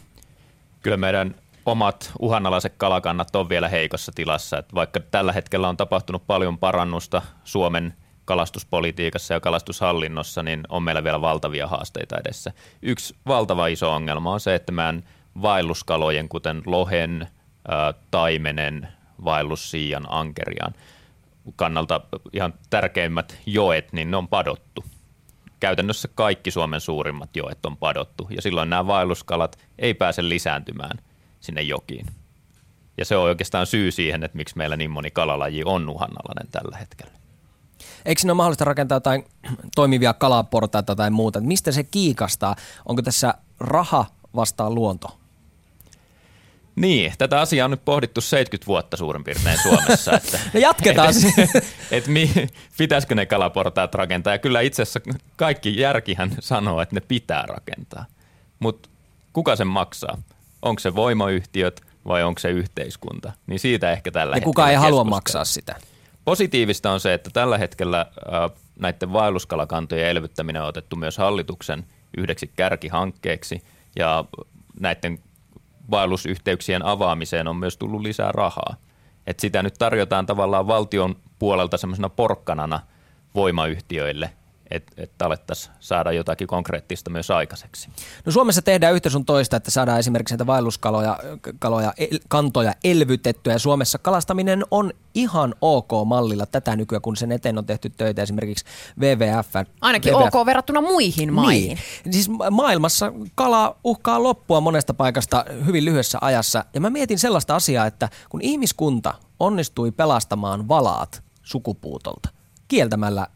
Kyllä 0.81 0.97
meidän 0.97 1.35
omat 1.65 2.11
uhanalaiset 2.19 2.73
kalakannat 2.77 3.35
on 3.35 3.49
vielä 3.49 3.69
heikossa 3.69 4.11
tilassa. 4.15 4.57
Että 4.57 4.75
vaikka 4.75 4.99
tällä 4.99 5.33
hetkellä 5.33 5.69
on 5.69 5.77
tapahtunut 5.77 6.27
paljon 6.27 6.57
parannusta 6.57 7.21
Suomen 7.43 7.93
kalastuspolitiikassa 8.25 9.33
ja 9.33 9.39
kalastushallinnossa, 9.39 10.43
niin 10.43 10.63
on 10.69 10.83
meillä 10.83 11.03
vielä 11.03 11.21
valtavia 11.21 11.67
haasteita 11.67 12.17
edessä. 12.17 12.51
Yksi 12.81 13.15
valtava 13.27 13.67
iso 13.67 13.91
ongelma 13.91 14.33
on 14.33 14.39
se, 14.39 14.55
että 14.55 14.71
meidän 14.71 15.03
vaelluskalojen, 15.41 16.29
kuten 16.29 16.61
lohen, 16.65 17.27
taimenen, 18.11 18.87
vaellussiian, 19.25 20.05
ankeriaan 20.09 20.73
kannalta 21.55 22.01
ihan 22.33 22.53
tärkeimmät 22.69 23.37
joet, 23.45 23.93
niin 23.93 24.11
ne 24.11 24.17
on 24.17 24.27
padottu. 24.27 24.83
Käytännössä 25.59 26.07
kaikki 26.15 26.51
Suomen 26.51 26.81
suurimmat 26.81 27.35
joet 27.35 27.65
on 27.65 27.77
padottu 27.77 28.27
ja 28.29 28.41
silloin 28.41 28.69
nämä 28.69 28.87
vaelluskalat 28.87 29.59
ei 29.79 29.93
pääse 29.93 30.29
lisääntymään 30.29 30.97
sinne 31.39 31.61
jokiin. 31.61 32.05
Ja 32.97 33.05
se 33.05 33.17
on 33.17 33.23
oikeastaan 33.23 33.67
syy 33.67 33.91
siihen, 33.91 34.23
että 34.23 34.37
miksi 34.37 34.57
meillä 34.57 34.77
niin 34.77 34.91
moni 34.91 35.11
kalalaji 35.11 35.63
on 35.65 35.89
uhanalainen 35.89 36.51
tällä 36.51 36.77
hetkellä. 36.77 37.11
Eikö 38.05 38.21
siinä 38.21 38.31
ole 38.31 38.37
mahdollista 38.37 38.65
rakentaa 38.65 38.95
jotain 38.95 39.25
toimivia 39.75 40.13
kalaportaita 40.13 40.95
tai 40.95 41.09
muuta? 41.09 41.41
Mistä 41.41 41.71
se 41.71 41.83
kiikastaa? 41.83 42.55
Onko 42.85 43.01
tässä 43.01 43.33
raha 43.59 44.05
vastaan 44.35 44.75
luonto? 44.75 45.17
Niin, 46.75 47.13
tätä 47.17 47.41
asiaa 47.41 47.65
on 47.65 47.71
nyt 47.71 47.85
pohdittu 47.85 48.21
70 48.21 48.67
vuotta 48.67 48.97
suurin 48.97 49.23
piirtein 49.23 49.59
Suomessa. 49.61 50.11
Että, 50.17 50.39
no 50.53 50.59
jatketaan 50.59 51.09
et, 51.09 51.55
et, 51.55 51.65
et 51.91 52.07
mi, 52.07 52.31
pitäisikö 52.77 53.15
ne 53.15 53.25
kalaportaat 53.25 53.95
rakentaa. 53.95 54.33
Ja 54.33 54.39
kyllä 54.39 54.61
itse 54.61 54.81
asiassa 54.81 54.99
kaikki 55.35 55.79
järkihän 55.79 56.31
sanoo, 56.39 56.81
että 56.81 56.95
ne 56.95 57.01
pitää 57.01 57.45
rakentaa. 57.47 58.05
Mutta 58.59 58.89
kuka 59.33 59.55
sen 59.55 59.67
maksaa? 59.67 60.17
Onko 60.61 60.79
se 60.79 60.95
voimayhtiöt 60.95 61.81
vai 62.07 62.23
onko 62.23 62.39
se 62.39 62.49
yhteiskunta? 62.49 63.31
Niin 63.47 63.59
siitä 63.59 63.91
ehkä 63.91 64.11
tällä 64.11 64.35
ja 64.35 64.41
kuka 64.41 64.69
ei 64.69 64.75
halua 64.75 65.03
maksaa 65.03 65.45
sitä? 65.45 65.75
Positiivista 66.25 66.91
on 66.91 66.99
se, 66.99 67.13
että 67.13 67.29
tällä 67.33 67.57
hetkellä 67.57 67.99
äh, 68.01 68.51
näiden 68.79 69.13
vaelluskalakantojen 69.13 70.07
elvyttäminen 70.07 70.61
on 70.61 70.67
otettu 70.67 70.95
myös 70.95 71.17
hallituksen 71.17 71.85
yhdeksi 72.17 72.51
kärkihankkeeksi 72.55 73.61
ja 73.95 74.25
näiden 74.79 75.19
vaellusyhteyksien 75.91 76.85
avaamiseen 76.85 77.47
on 77.47 77.55
myös 77.55 77.77
tullut 77.77 78.01
lisää 78.01 78.31
rahaa. 78.31 78.75
Et 79.27 79.39
sitä 79.39 79.63
nyt 79.63 79.73
tarjotaan 79.79 80.25
tavallaan 80.25 80.67
valtion 80.67 81.15
puolelta 81.39 81.77
semmoisena 81.77 82.09
porkkanana 82.09 82.79
voimayhtiöille– 83.35 84.29
että 84.71 84.93
et 84.97 85.21
alettaisiin 85.21 85.75
saada 85.79 86.11
jotakin 86.11 86.47
konkreettista 86.47 87.09
myös 87.09 87.31
aikaiseksi. 87.31 87.89
No 88.25 88.31
Suomessa 88.31 88.61
tehdään 88.61 88.93
yhtä 88.93 89.09
sun 89.09 89.25
toista, 89.25 89.57
että 89.57 89.71
saadaan 89.71 89.99
esimerkiksi 89.99 90.33
näitä 90.33 90.47
vaelluskaloja 90.47 91.19
kaloja, 91.59 91.93
kantoja 92.27 92.73
elvytettyä 92.83 93.53
ja 93.53 93.59
Suomessa 93.59 93.97
kalastaminen 93.97 94.63
on 94.71 94.91
ihan 95.13 95.55
ok 95.61 95.91
mallilla 96.05 96.45
tätä 96.45 96.75
nykyään, 96.75 97.01
kun 97.01 97.17
sen 97.17 97.31
eteen 97.31 97.57
on 97.57 97.65
tehty 97.65 97.89
töitä 97.89 98.21
esimerkiksi 98.21 98.65
WWF. 98.99 99.49
Ainakin 99.81 100.13
WWF. 100.13 100.35
ok 100.35 100.45
verrattuna 100.45 100.81
muihin 100.81 101.33
maihin. 101.33 101.77
Niin. 102.03 102.13
Siis 102.13 102.29
maailmassa 102.51 103.13
kala 103.35 103.77
uhkaa 103.83 104.23
loppua 104.23 104.61
monesta 104.61 104.93
paikasta 104.93 105.45
hyvin 105.65 105.85
lyhyessä 105.85 106.17
ajassa 106.21 106.65
ja 106.73 106.81
mä 106.81 106.89
mietin 106.89 107.19
sellaista 107.19 107.55
asiaa, 107.55 107.85
että 107.85 108.09
kun 108.29 108.41
ihmiskunta 108.41 109.13
onnistui 109.39 109.91
pelastamaan 109.91 110.67
valaat 110.67 111.23
sukupuutolta 111.43 112.29
kieltämällä 112.67 113.27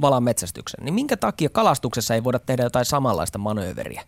valan 0.00 0.22
metsästyksen, 0.22 0.84
niin 0.84 0.94
minkä 0.94 1.16
takia 1.16 1.48
kalastuksessa 1.48 2.14
ei 2.14 2.24
voida 2.24 2.38
tehdä 2.38 2.62
jotain 2.62 2.84
samanlaista 2.84 3.38
manööveriä? 3.38 4.02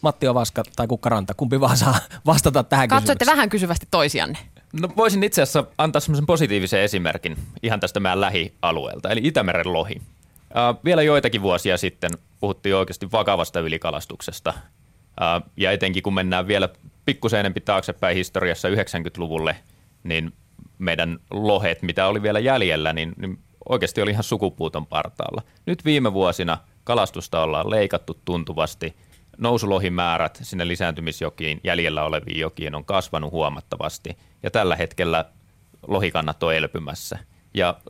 Matti 0.00 0.28
Ovaska 0.28 0.62
tai 0.76 0.86
Kukkaranta, 0.86 1.34
kumpi 1.34 1.60
vaan 1.60 1.76
saa 1.76 1.98
vastata 2.26 2.64
tähän 2.64 2.88
Katsoitte 2.88 3.26
vähän 3.26 3.48
kysyvästi 3.48 3.86
toisianne. 3.90 4.38
No 4.72 4.88
voisin 4.96 5.22
itse 5.22 5.42
asiassa 5.42 5.64
antaa 5.78 6.00
semmoisen 6.00 6.26
positiivisen 6.26 6.80
esimerkin 6.80 7.36
ihan 7.62 7.80
tästä 7.80 8.00
meidän 8.00 8.20
lähialueelta, 8.20 9.10
eli 9.10 9.20
Itämeren 9.24 9.72
lohi. 9.72 9.94
Uh, 9.96 10.84
vielä 10.84 11.02
joitakin 11.02 11.42
vuosia 11.42 11.76
sitten 11.76 12.10
puhuttiin 12.40 12.76
oikeasti 12.76 13.12
vakavasta 13.12 13.60
ylikalastuksesta. 13.60 14.50
Uh, 14.50 15.50
ja 15.56 15.72
etenkin 15.72 16.02
kun 16.02 16.14
mennään 16.14 16.46
vielä 16.46 16.68
pikkusen 17.04 17.40
enempi 17.40 17.60
taaksepäin 17.60 18.16
historiassa 18.16 18.68
90-luvulle, 18.68 19.56
niin 20.04 20.32
meidän 20.78 21.18
lohet, 21.30 21.82
mitä 21.82 22.06
oli 22.06 22.22
vielä 22.22 22.38
jäljellä, 22.38 22.92
niin, 22.92 23.12
niin 23.16 23.38
oikeasti 23.68 24.02
oli 24.02 24.10
ihan 24.10 24.24
sukupuuton 24.24 24.86
partaalla. 24.86 25.42
Nyt 25.66 25.84
viime 25.84 26.12
vuosina 26.12 26.58
kalastusta 26.84 27.42
ollaan 27.42 27.70
leikattu 27.70 28.20
tuntuvasti. 28.24 28.96
Nousulohimäärät 29.38 30.38
sinne 30.42 30.68
lisääntymisjokiin 30.68 31.60
jäljellä 31.64 32.04
oleviin 32.04 32.40
jokiin 32.40 32.74
on 32.74 32.84
kasvanut 32.84 33.32
huomattavasti 33.32 34.16
ja 34.42 34.50
tällä 34.50 34.76
hetkellä 34.76 35.24
lohikannat 35.86 36.42
on 36.42 36.54
elpymässä. 36.54 37.18
Ja 37.54 37.80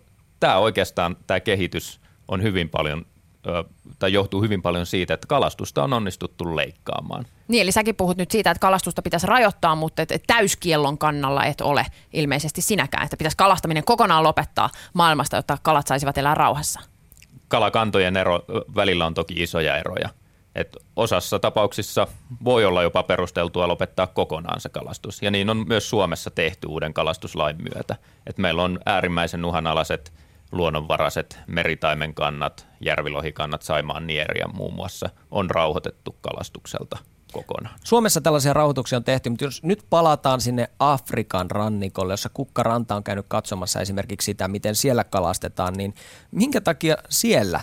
tämä 0.40 0.56
oikeastaan, 0.56 1.16
tämä 1.26 1.40
kehitys 1.40 2.00
on 2.28 2.42
hyvin 2.42 2.68
paljon 2.68 3.06
tai 3.98 4.12
johtuu 4.12 4.42
hyvin 4.42 4.62
paljon 4.62 4.86
siitä, 4.86 5.14
että 5.14 5.26
kalastusta 5.26 5.84
on 5.84 5.92
onnistuttu 5.92 6.56
leikkaamaan. 6.56 7.26
Niin, 7.48 7.62
eli 7.62 7.72
säkin 7.72 7.96
puhut 7.96 8.16
nyt 8.16 8.30
siitä, 8.30 8.50
että 8.50 8.60
kalastusta 8.60 9.02
pitäisi 9.02 9.26
rajoittaa, 9.26 9.74
mutta 9.74 10.02
että 10.02 10.18
täyskiellon 10.26 10.98
kannalla 10.98 11.44
et 11.44 11.60
ole 11.60 11.86
ilmeisesti 12.12 12.60
sinäkään, 12.60 13.04
että 13.04 13.16
pitäisi 13.16 13.36
kalastaminen 13.36 13.84
kokonaan 13.84 14.22
lopettaa 14.22 14.70
maailmasta, 14.92 15.36
jotta 15.36 15.58
kalat 15.62 15.86
saisivat 15.86 16.18
elää 16.18 16.34
rauhassa. 16.34 16.80
Kalakantojen 17.48 18.16
ero, 18.16 18.40
välillä 18.74 19.06
on 19.06 19.14
toki 19.14 19.34
isoja 19.42 19.76
eroja. 19.76 20.08
Et 20.54 20.76
osassa 20.96 21.38
tapauksissa 21.38 22.06
voi 22.44 22.64
olla 22.64 22.82
jopa 22.82 23.02
perusteltua 23.02 23.68
lopettaa 23.68 24.06
kokonaan 24.06 24.60
se 24.60 24.68
kalastus, 24.68 25.22
ja 25.22 25.30
niin 25.30 25.50
on 25.50 25.64
myös 25.68 25.90
Suomessa 25.90 26.30
tehty 26.30 26.66
uuden 26.66 26.94
kalastuslain 26.94 27.56
myötä. 27.74 27.96
Et 28.26 28.38
meillä 28.38 28.62
on 28.62 28.80
äärimmäisen 28.86 29.44
uhanalaiset 29.44 30.12
luonnonvaraiset 30.52 31.38
meritaimenkannat, 31.46 32.66
järvilohikannat, 32.80 33.62
Saimaan 33.62 34.06
nieriä 34.06 34.46
muun 34.54 34.74
muassa 34.74 35.10
on 35.30 35.50
rauhoitettu 35.50 36.16
kalastukselta 36.20 36.98
kokonaan. 37.32 37.74
Suomessa 37.84 38.20
tällaisia 38.20 38.52
rauhoituksia 38.52 38.98
on 38.98 39.04
tehty, 39.04 39.30
mutta 39.30 39.44
jos 39.44 39.62
nyt 39.62 39.84
palataan 39.90 40.40
sinne 40.40 40.70
Afrikan 40.78 41.50
rannikolle, 41.50 42.12
jossa 42.12 42.28
Kukkaranta 42.28 42.96
on 42.96 43.04
käynyt 43.04 43.26
katsomassa 43.28 43.80
esimerkiksi 43.80 44.24
sitä, 44.24 44.48
miten 44.48 44.74
siellä 44.74 45.04
kalastetaan, 45.04 45.74
niin 45.74 45.94
minkä 46.30 46.60
takia 46.60 46.96
siellä 47.08 47.60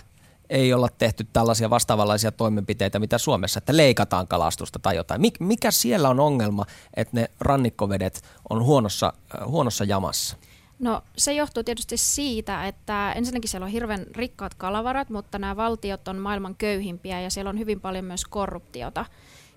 ei 0.50 0.72
olla 0.72 0.88
tehty 0.98 1.26
tällaisia 1.32 1.70
vastaavanlaisia 1.70 2.32
toimenpiteitä, 2.32 2.98
mitä 2.98 3.18
Suomessa, 3.18 3.58
että 3.58 3.76
leikataan 3.76 4.28
kalastusta 4.28 4.78
tai 4.78 4.96
jotain. 4.96 5.20
Mikä 5.40 5.70
siellä 5.70 6.08
on 6.08 6.20
ongelma, 6.20 6.64
että 6.94 7.16
ne 7.16 7.30
rannikkovedet 7.40 8.22
on 8.50 8.64
huonossa, 8.64 9.12
huonossa 9.46 9.84
jamassa? 9.84 10.36
No 10.78 11.02
se 11.16 11.32
johtuu 11.32 11.64
tietysti 11.64 11.96
siitä, 11.96 12.66
että 12.66 13.12
ensinnäkin 13.12 13.50
siellä 13.50 13.64
on 13.64 13.70
hirveän 13.70 14.06
rikkaat 14.16 14.54
kalavarat, 14.54 15.10
mutta 15.10 15.38
nämä 15.38 15.56
valtiot 15.56 16.08
on 16.08 16.16
maailman 16.16 16.54
köyhimpiä 16.54 17.20
ja 17.20 17.30
siellä 17.30 17.48
on 17.48 17.58
hyvin 17.58 17.80
paljon 17.80 18.04
myös 18.04 18.24
korruptiota. 18.24 19.04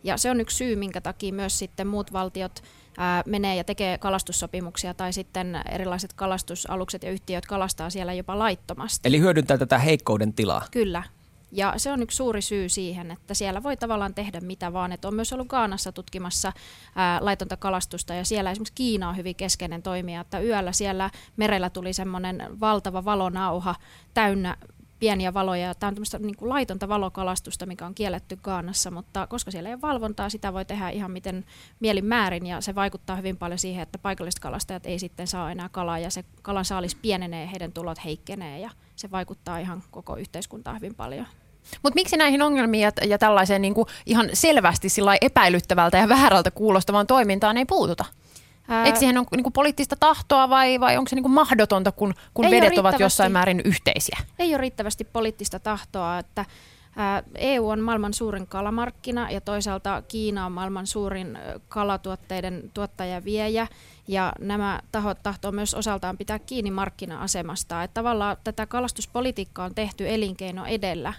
Ja 0.04 0.18
se 0.18 0.32
on 0.32 0.42
yksi 0.42 0.58
syy, 0.58 0.76
minkä 0.76 1.02
takia 1.02 1.34
myös 1.34 1.60
sitten 1.60 1.88
muut 1.88 2.14
valtiot 2.14 2.64
ää, 2.98 3.24
menee 3.26 3.56
ja 3.56 3.64
tekee 3.64 3.98
kalastussopimuksia 3.98 4.94
tai 4.94 5.14
sitten 5.14 5.62
erilaiset 5.72 6.14
kalastusalukset 6.14 7.04
ja 7.04 7.12
yhtiöt 7.12 7.46
kalastaa 7.46 7.90
siellä 7.90 8.14
jopa 8.14 8.40
laittomasti. 8.40 9.10
Eli 9.10 9.20
hyödyntää 9.20 9.58
tätä 9.58 9.78
heikkouden 9.78 10.34
tilaa. 10.34 10.66
Kyllä, 10.72 11.04
ja 11.52 11.74
se 11.78 11.92
on 11.92 12.02
yksi 12.02 12.18
suuri 12.18 12.42
syy 12.42 12.70
siihen, 12.70 13.12
että 13.12 13.34
siellä 13.34 13.64
voi 13.64 13.78
tavallaan 13.78 14.14
tehdä 14.14 14.40
mitä 14.42 14.74
vaan. 14.74 14.92
Että 14.92 15.08
on 15.08 15.16
myös 15.16 15.34
ollut 15.34 15.48
Gaanassa 15.48 15.92
tutkimassa 15.92 16.54
ää, 16.96 17.20
laitonta 17.22 17.58
kalastusta 17.58 18.14
ja 18.14 18.26
siellä 18.26 18.52
esimerkiksi 18.52 18.74
Kiina 18.76 19.10
on 19.10 19.18
hyvin 19.18 19.36
keskeinen 19.36 19.82
toimija, 19.82 20.22
että 20.22 20.40
yöllä 20.40 20.72
siellä 20.72 21.10
merellä 21.38 21.70
tuli 21.70 21.94
semmoinen 21.94 22.60
valtava 22.60 23.06
valonauha 23.06 23.76
täynnä 24.14 24.58
pieniä 25.00 25.34
valoja. 25.34 25.76
Tämä 25.76 25.88
on 25.88 25.96
tämmöistä 25.96 26.20
niin 26.20 26.38
kuin 26.38 26.50
laitonta 26.50 26.90
valokalastusta, 26.90 27.66
mikä 27.66 27.86
on 27.86 27.96
kielletty 27.96 28.36
Gaanassa, 28.36 28.92
mutta 28.92 29.28
koska 29.28 29.52
siellä 29.52 29.70
ei 29.70 29.74
ole 29.74 29.82
valvontaa, 29.82 30.30
sitä 30.30 30.54
voi 30.54 30.66
tehdä 30.66 30.90
ihan 30.90 31.12
miten 31.12 31.46
mielin 31.80 32.06
määrin 32.06 32.46
ja 32.46 32.62
se 32.62 32.76
vaikuttaa 32.76 33.16
hyvin 33.16 33.38
paljon 33.38 33.60
siihen, 33.60 33.84
että 33.84 33.98
paikalliset 33.98 34.40
kalastajat 34.40 34.86
ei 34.86 35.00
sitten 35.00 35.28
saa 35.28 35.52
enää 35.52 35.70
kalaa 35.70 36.00
ja 36.00 36.10
se 36.10 36.26
kalan 36.42 36.66
saalis 36.66 36.96
pienenee, 36.96 37.50
heidän 37.52 37.72
tulot 37.72 38.06
heikkenee 38.06 38.60
ja 38.60 38.70
se 38.96 39.12
vaikuttaa 39.12 39.60
ihan 39.60 39.84
koko 39.92 40.16
yhteiskuntaan 40.16 40.76
hyvin 40.76 40.96
paljon. 40.96 41.26
Mutta 41.84 41.96
miksi 41.96 42.18
näihin 42.18 42.42
ongelmiin 42.42 42.82
ja, 42.82 42.92
ja 43.08 43.18
tällaiseen 43.18 43.62
niin 43.62 43.74
kuin 43.74 43.88
ihan 44.06 44.30
selvästi 44.34 44.88
epäilyttävältä 45.22 45.98
ja 45.98 46.10
väärältä 46.10 46.52
kuulostavaan 46.52 47.08
toimintaan 47.08 47.58
ei 47.58 47.66
puututa? 47.66 48.06
Ää... 48.70 48.86
Eikö 48.86 49.00
siihen 49.00 49.18
ole 49.18 49.26
niin 49.32 49.54
poliittista 49.54 49.96
tahtoa 50.00 50.50
vai, 50.50 50.80
vai 50.80 50.98
onko 50.98 51.10
se 51.10 51.16
niin 51.16 51.32
mahdotonta, 51.32 51.92
kun, 51.92 52.14
kun 52.34 52.52
vedet 52.52 52.78
ovat 52.78 53.00
jossain 53.00 53.32
määrin 53.32 53.62
yhteisiä? 53.66 54.18
Ei 54.40 54.50
ole 54.50 54.58
riittävästi 54.58 55.04
poliittista 55.04 55.60
tahtoa, 55.60 56.20
että 56.20 56.46
EU 57.36 57.70
on 57.70 57.80
maailman 57.80 58.14
suurin 58.14 58.48
kalamarkkina 58.48 59.32
ja 59.32 59.42
toisaalta 59.42 60.04
Kiina 60.08 60.46
on 60.46 60.52
maailman 60.52 60.88
suurin 60.88 61.38
kalatuotteiden 61.70 62.72
tuottaja 62.74 63.14
ja 63.14 63.24
viejä. 63.24 63.68
Ja 64.08 64.34
nämä 64.40 64.80
tahot 64.92 65.18
tahtoo 65.24 65.52
myös 65.52 65.74
osaltaan 65.74 66.18
pitää 66.18 66.40
kiinni 66.40 66.72
markkina-asemasta. 66.72 67.84
Että 67.84 67.94
tavallaan 67.94 68.38
tätä 68.44 68.66
kalastuspolitiikkaa 68.66 69.66
on 69.66 69.76
tehty 69.76 70.10
elinkeino 70.10 70.66
edellä 70.66 71.14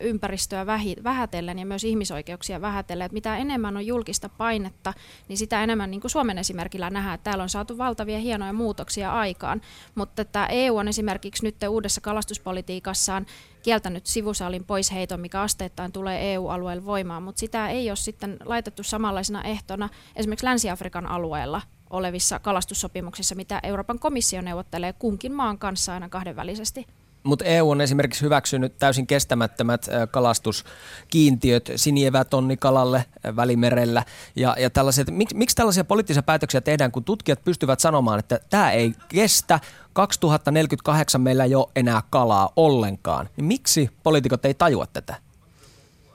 ympäristöä 0.00 0.66
vähätellen 1.04 1.58
ja 1.58 1.66
myös 1.66 1.84
ihmisoikeuksia 1.84 2.60
vähätellen. 2.60 3.04
Että 3.04 3.14
mitä 3.14 3.36
enemmän 3.36 3.76
on 3.76 3.86
julkista 3.86 4.28
painetta, 4.28 4.94
niin 5.28 5.36
sitä 5.36 5.62
enemmän 5.62 5.90
niin 5.90 6.00
kuin 6.00 6.10
Suomen 6.10 6.38
esimerkillä 6.38 6.90
nähdään, 6.90 7.14
että 7.14 7.24
täällä 7.24 7.42
on 7.42 7.48
saatu 7.48 7.78
valtavia 7.78 8.18
hienoja 8.18 8.52
muutoksia 8.52 9.12
aikaan. 9.12 9.60
Mutta 9.94 10.22
että 10.22 10.46
EU 10.46 10.76
on 10.76 10.88
esimerkiksi 10.88 11.44
nyt 11.44 11.56
uudessa 11.68 12.00
kalastuspolitiikassaan 12.00 13.26
kieltänyt 13.62 14.06
sivusaalin 14.06 14.64
poisheiton, 14.64 15.20
mikä 15.20 15.40
asteittain 15.40 15.92
tulee 15.92 16.34
EU-alueelle 16.34 16.84
voimaan, 16.84 17.22
mutta 17.22 17.40
sitä 17.40 17.68
ei 17.68 17.90
ole 17.90 17.96
sitten 17.96 18.36
laitettu 18.44 18.82
samanlaisena 18.82 19.42
ehtona 19.42 19.88
esimerkiksi 20.16 20.46
Länsi-Afrikan 20.46 21.06
alueella 21.06 21.62
olevissa 21.90 22.38
kalastussopimuksissa, 22.38 23.34
mitä 23.34 23.60
Euroopan 23.62 23.98
komissio 23.98 24.40
neuvottelee 24.40 24.92
kunkin 24.92 25.32
maan 25.32 25.58
kanssa 25.58 25.92
aina 25.94 26.08
kahdenvälisesti. 26.08 26.86
Mutta 27.26 27.44
EU 27.44 27.70
on 27.70 27.80
esimerkiksi 27.80 28.22
hyväksynyt 28.22 28.78
täysin 28.78 29.06
kestämättömät 29.06 29.86
kalastuskiintiöt 30.10 31.72
sinievätonnikalalle 31.76 33.04
välimerellä. 33.36 34.04
Ja, 34.36 34.56
ja 34.58 34.70
tällaiset, 34.70 35.10
miksi, 35.10 35.36
miksi 35.36 35.56
tällaisia 35.56 35.84
poliittisia 35.84 36.22
päätöksiä 36.22 36.60
tehdään, 36.60 36.92
kun 36.92 37.04
tutkijat 37.04 37.44
pystyvät 37.44 37.80
sanomaan, 37.80 38.18
että 38.18 38.40
tämä 38.50 38.70
ei 38.70 38.92
kestä, 39.08 39.60
2048 39.92 41.20
meillä 41.20 41.44
ei 41.44 41.54
ole 41.54 41.68
enää 41.76 42.02
kalaa 42.10 42.52
ollenkaan. 42.56 43.28
Niin 43.36 43.44
miksi 43.44 43.90
poliitikot 44.02 44.44
ei 44.44 44.54
tajua 44.54 44.86
tätä? 44.86 45.14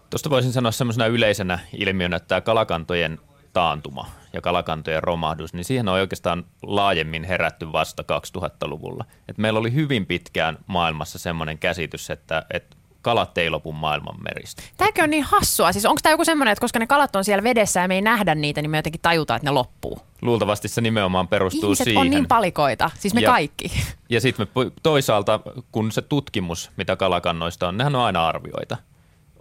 Tuosta 0.10 0.30
voisin 0.30 0.54
sanoa 0.54 0.72
semmoisena 0.72 1.06
yleisenä 1.06 1.60
ilmiönä, 1.78 2.16
että 2.16 2.28
tämä 2.28 2.42
kalakantojen 2.42 3.20
taantuma 3.54 4.06
ja 4.34 4.42
kalakantojen 4.42 5.04
romahdus, 5.04 5.54
niin 5.54 5.66
siihen 5.66 5.88
on 5.88 5.94
oikeastaan 5.94 6.46
laajemmin 6.64 7.24
herätty 7.24 7.72
vasta 7.72 8.04
2000-luvulla. 8.38 9.06
Et 9.28 9.38
meillä 9.38 9.60
oli 9.60 9.74
hyvin 9.74 10.06
pitkään 10.06 10.58
maailmassa 10.68 11.20
semmoinen 11.20 11.58
käsitys, 11.58 12.10
että, 12.10 12.46
että 12.54 12.78
kalat 13.02 13.38
ei 13.38 13.50
lopu 13.50 13.72
maailman 13.72 14.16
meristä. 14.24 14.64
Tämäkö 14.78 15.04
on 15.04 15.10
niin 15.10 15.24
hassua? 15.24 15.72
Siis 15.72 15.86
onko 15.86 16.00
tämä 16.04 16.14
joku 16.14 16.26
semmoinen, 16.26 16.52
että 16.52 16.62
koska 16.62 16.80
ne 16.80 16.88
kalat 16.88 17.16
on 17.16 17.24
siellä 17.24 17.44
vedessä 17.44 17.80
ja 17.80 17.88
me 17.88 17.96
ei 17.96 18.02
nähdä 18.02 18.36
niitä, 18.36 18.62
niin 18.62 18.72
me 18.72 18.78
jotenkin 18.78 19.02
tajutaan, 19.02 19.36
että 19.38 19.50
ne 19.50 19.52
loppuu? 19.52 20.00
Luultavasti 20.22 20.68
se 20.68 20.82
nimenomaan 20.82 21.28
perustuu 21.28 21.70
Ihmiset 21.70 21.84
siihen. 21.84 22.02
on 22.02 22.10
niin 22.10 22.28
palikoita, 22.28 22.92
siis 23.00 23.14
me 23.14 23.22
ja, 23.22 23.32
kaikki. 23.32 23.72
Ja 24.10 24.22
sitten 24.22 24.48
toisaalta, 24.84 25.40
kun 25.72 25.92
se 25.92 26.02
tutkimus, 26.02 26.72
mitä 26.78 26.96
kalakannoista 26.96 27.68
on, 27.68 27.78
nehän 27.78 27.96
on 27.96 28.02
aina 28.02 28.28
arvioita 28.28 28.78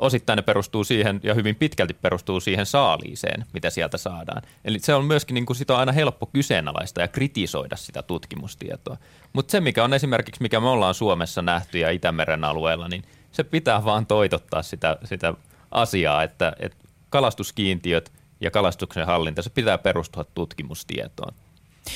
osittain 0.00 0.37
ne 0.37 0.42
perustuu 0.42 0.85
siihen 0.85 1.21
ja 1.23 1.35
hyvin 1.35 1.57
pitkälti 1.57 1.95
perustuu 1.95 2.40
siihen 2.40 2.66
saaliiseen, 2.66 3.47
mitä 3.52 3.71
sieltä 3.71 3.99
saadaan. 3.99 4.42
Eli 4.64 4.78
se 4.78 4.95
on 4.95 5.04
myöskin, 5.04 5.35
niin 5.35 5.47
kuin 5.47 5.57
sitä 5.57 5.73
on 5.73 5.80
aina 5.80 5.92
helppo 5.92 6.26
kyseenalaista 6.26 7.00
ja 7.00 7.09
kritisoida 7.09 7.76
sitä 7.76 8.02
tutkimustietoa. 8.02 8.97
Mutta 9.33 9.50
se, 9.50 9.61
mikä 9.61 9.85
on 9.85 9.95
esimerkiksi, 9.95 10.42
mikä 10.42 10.61
me 10.61 10.69
ollaan 10.69 10.95
Suomessa 10.95 11.42
nähty 11.42 11.78
ja 11.78 11.90
Itämeren 11.90 12.45
alueella, 12.45 12.88
niin 12.88 13.02
se 13.33 13.45
pitää 13.45 13.85
vaan 13.85 14.07
toitottaa 14.07 14.62
sitä, 14.62 14.99
sitä 15.04 15.35
asiaa, 15.71 16.23
että, 16.23 16.52
että 16.61 16.78
kalastuskiintiöt 17.11 18.12
ja 18.40 18.50
kalastuksen 18.50 19.07
hallinta, 19.07 19.42
se 19.42 19.50
pitää 19.50 19.78
perustua 19.78 20.25
tutkimustietoon. 20.25 21.35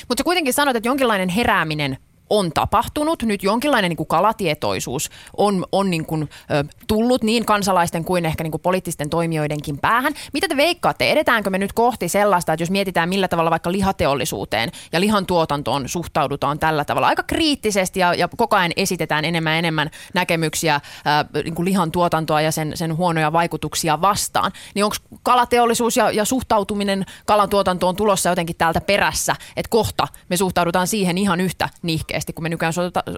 Mutta 0.07 0.23
kuitenkin 0.23 0.53
sanoit, 0.53 0.77
että 0.77 0.89
jonkinlainen 0.89 1.29
herääminen 1.29 1.97
on 2.29 2.51
tapahtunut. 2.51 3.23
Nyt 3.23 3.43
jonkinlainen 3.43 3.89
niin 3.89 3.97
kuin 3.97 4.07
kalatietoisuus 4.07 5.09
on, 5.37 5.65
on 5.71 5.89
niin 5.89 6.05
kuin, 6.05 6.29
ö, 6.51 6.63
tullut 6.87 7.23
niin 7.23 7.45
kansalaisten 7.45 8.05
kuin 8.05 8.25
ehkä 8.25 8.43
niin 8.43 8.51
kuin 8.51 8.61
poliittisten 8.61 9.09
toimijoidenkin 9.09 9.77
päähän. 9.77 10.13
Mitä 10.33 10.47
te 10.47 10.57
veikkaatte? 10.57 11.11
Edetäänkö 11.11 11.49
me 11.49 11.57
nyt 11.57 11.73
kohti 11.73 12.09
sellaista, 12.09 12.53
että 12.53 12.63
jos 12.63 12.71
mietitään 12.71 13.09
millä 13.09 13.27
tavalla 13.27 13.51
vaikka 13.51 13.71
lihateollisuuteen 13.71 14.71
ja 14.91 14.99
lihan 14.99 15.25
tuotantoon 15.25 15.89
suhtaudutaan 15.89 16.59
tällä 16.59 16.85
tavalla 16.85 17.07
aika 17.07 17.23
kriittisesti 17.23 17.99
ja, 17.99 18.13
ja 18.13 18.29
koko 18.37 18.55
ajan 18.55 18.71
esitetään 18.75 19.25
enemmän 19.25 19.53
ja 19.53 19.59
enemmän 19.59 19.89
näkemyksiä 20.13 20.75
ö, 20.75 21.43
niin 21.43 21.55
kuin 21.55 21.65
lihan 21.65 21.91
tuotantoa 21.91 22.41
ja 22.41 22.51
sen, 22.51 22.71
sen 22.75 22.97
huonoja 22.97 23.33
vaikutuksia 23.33 24.01
vastaan, 24.01 24.51
niin 24.75 24.83
onko 24.83 24.95
kalateollisuus 25.23 25.97
ja, 25.97 26.11
ja 26.11 26.25
suhtautuminen 26.25 27.05
kalan 27.25 27.49
tuotantoon 27.49 27.95
tulossa 27.95 28.29
jotenkin 28.29 28.55
täältä 28.55 28.81
perässä, 28.81 29.35
että 29.57 29.69
kohta 29.69 30.07
me 30.29 30.37
suhtaudutaan 30.37 30.87
siihen 30.87 31.17
ihan 31.17 31.41
yhtä 31.41 31.69
nihkeä 31.81 32.14
selkeästi, 32.15 32.33
kun 32.33 32.43
me 32.43 32.49
nykyään 32.49 32.73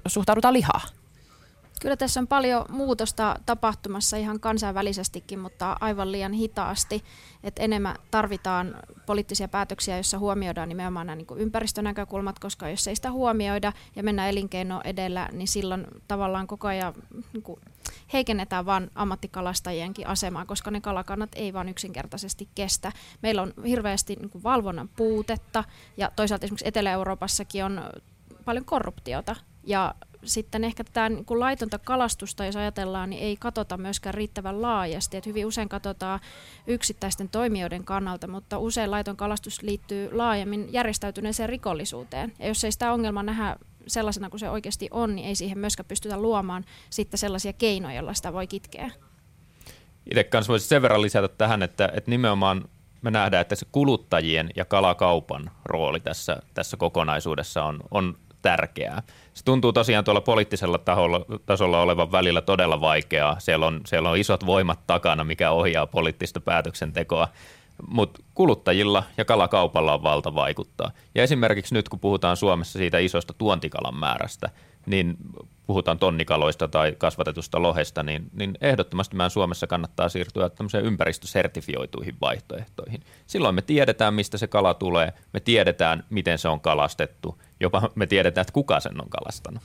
suhtaudutaan 0.08 0.54
lihaa. 0.54 0.82
Kyllä 1.82 1.98
tässä 1.98 2.20
on 2.20 2.28
paljon 2.28 2.66
muutosta 2.70 3.36
tapahtumassa 3.46 4.18
ihan 4.18 4.40
kansainvälisestikin, 4.40 5.40
mutta 5.40 5.78
aivan 5.80 6.12
liian 6.12 6.34
hitaasti. 6.34 7.04
Et 7.44 7.56
enemmän 7.60 7.96
tarvitaan 8.12 8.76
poliittisia 9.06 9.48
päätöksiä, 9.48 9.96
joissa 9.96 10.20
huomioidaan 10.20 10.70
nimenomaan 10.70 11.08
nämä 11.08 11.16
niin 11.16 11.28
ympäristönäkökulmat, 11.38 12.40
koska 12.40 12.70
jos 12.70 12.88
ei 12.88 12.96
sitä 12.96 13.12
huomioida 13.12 13.74
ja 13.96 14.04
mennä 14.04 14.30
elinkeino 14.30 14.82
edellä, 14.84 15.30
niin 15.32 15.48
silloin 15.48 15.88
tavallaan 16.08 16.48
koko 16.48 16.68
ajan 16.68 16.94
niin 17.34 17.44
kuin 17.44 17.60
heikennetään 18.14 18.66
vain 18.66 18.92
ammattikalastajienkin 18.96 20.08
asemaa, 20.08 20.46
koska 20.46 20.72
ne 20.72 20.82
kalakannat 20.82 21.30
ei 21.36 21.54
vaan 21.54 21.70
yksinkertaisesti 21.70 22.50
kestä. 22.56 22.92
Meillä 23.22 23.42
on 23.42 23.54
hirveästi 23.68 24.16
niin 24.16 24.44
valvonnan 24.44 24.90
puutetta 24.96 25.64
ja 25.98 26.12
toisaalta 26.16 26.46
esimerkiksi 26.46 26.68
Etelä-Euroopassakin 26.68 27.66
on 27.66 27.82
paljon 28.48 28.66
korruptiota 28.66 29.36
ja 29.64 29.96
sitten 30.24 30.64
ehkä 30.64 30.84
tätä 30.84 31.10
niin 31.10 31.26
laitonta 31.30 31.80
kalastusta, 31.80 32.46
jos 32.46 32.56
ajatellaan, 32.56 33.10
niin 33.10 33.22
ei 33.22 33.38
katsota 33.38 33.78
myöskään 33.78 34.14
riittävän 34.14 34.62
laajasti. 34.62 35.18
Että 35.18 35.30
hyvin 35.30 35.46
usein 35.46 35.70
katsotaan 35.70 36.20
yksittäisten 36.68 37.30
toimijoiden 37.30 37.84
kannalta, 37.84 38.28
mutta 38.28 38.58
usein 38.58 38.92
laiton 38.92 39.18
kalastus 39.18 39.62
liittyy 39.62 40.16
laajemmin 40.16 40.74
järjestäytyneeseen 40.74 41.50
rikollisuuteen. 41.50 42.34
Ja 42.40 42.48
jos 42.48 42.64
ei 42.64 42.72
sitä 42.72 42.94
ongelmaa 42.94 43.24
nähdä 43.24 43.56
sellaisena 43.88 44.30
kuin 44.30 44.40
se 44.40 44.50
oikeasti 44.50 44.88
on, 44.92 45.16
niin 45.16 45.28
ei 45.28 45.36
siihen 45.36 45.58
myöskään 45.58 45.88
pystytä 45.88 46.18
luomaan 46.18 46.66
sitten 46.90 47.18
sellaisia 47.18 47.54
keinoja, 47.54 47.96
joilla 47.96 48.14
sitä 48.14 48.34
voi 48.34 48.48
kitkeä. 48.48 48.92
Itse 50.12 50.24
kanssa 50.24 50.52
voisi 50.52 50.68
sen 50.68 50.82
verran 50.82 51.02
lisätä 51.02 51.28
tähän, 51.28 51.64
että, 51.64 51.90
että 51.94 52.12
nimenomaan 52.12 52.70
me 53.02 53.12
nähdään, 53.12 53.42
että 53.42 53.56
se 53.56 53.66
kuluttajien 53.72 54.50
ja 54.56 54.66
kalakaupan 54.66 55.52
rooli 55.66 56.00
tässä, 56.00 56.38
tässä 56.54 56.78
kokonaisuudessa 56.78 57.64
on, 57.64 57.80
on 57.92 58.18
tärkeää. 58.48 59.04
Se 59.34 59.44
tuntuu 59.46 59.74
tosiaan 59.74 60.04
tuolla 60.04 60.22
poliittisella 60.22 60.78
taholla, 60.78 61.26
tasolla 61.46 61.82
olevan 61.82 62.12
välillä 62.12 62.42
todella 62.42 62.82
vaikeaa. 62.82 63.40
Siellä 63.40 63.66
on, 63.66 63.82
siellä 63.86 64.10
on 64.10 64.18
isot 64.18 64.46
voimat 64.46 64.80
takana, 64.88 65.24
mikä 65.24 65.52
ohjaa 65.52 65.88
poliittista 65.88 66.40
päätöksentekoa, 66.40 67.28
mutta 67.88 68.24
kuluttajilla 68.34 69.04
ja 69.18 69.26
kalakaupalla 69.26 69.94
on 69.94 70.04
valta 70.04 70.36
vaikuttaa. 70.36 70.92
Ja 71.16 71.24
esimerkiksi 71.24 71.74
nyt, 71.74 71.90
kun 71.90 72.00
puhutaan 72.00 72.38
Suomessa 72.38 72.80
siitä 72.80 72.98
isosta 72.98 73.34
tuontikalan 73.38 73.96
määrästä, 74.00 74.50
niin 74.86 75.18
puhutaan 75.68 76.00
tonnikaloista 76.00 76.68
tai 76.68 76.96
kasvatetusta 76.98 77.62
lohesta, 77.62 78.04
niin, 78.04 78.30
niin 78.34 78.58
ehdottomasti 78.62 79.16
meidän 79.16 79.32
Suomessa 79.32 79.68
kannattaa 79.68 80.10
siirtyä 80.10 80.50
tämmöiseen 80.50 80.86
ympäristösertifioituihin 80.86 82.16
vaihtoehtoihin. 82.22 83.02
Silloin 83.28 83.56
me 83.56 83.62
tiedetään, 83.62 84.14
mistä 84.14 84.38
se 84.38 84.48
kala 84.48 84.74
tulee, 84.74 85.14
me 85.34 85.40
tiedetään, 85.40 86.04
miten 86.10 86.38
se 86.38 86.48
on 86.48 86.60
kalastettu, 86.60 87.42
jopa 87.60 87.90
me 87.96 88.08
tiedetään, 88.08 88.42
että 88.42 88.54
kuka 88.54 88.80
sen 88.80 89.02
on 89.02 89.10
kalastanut. 89.10 89.64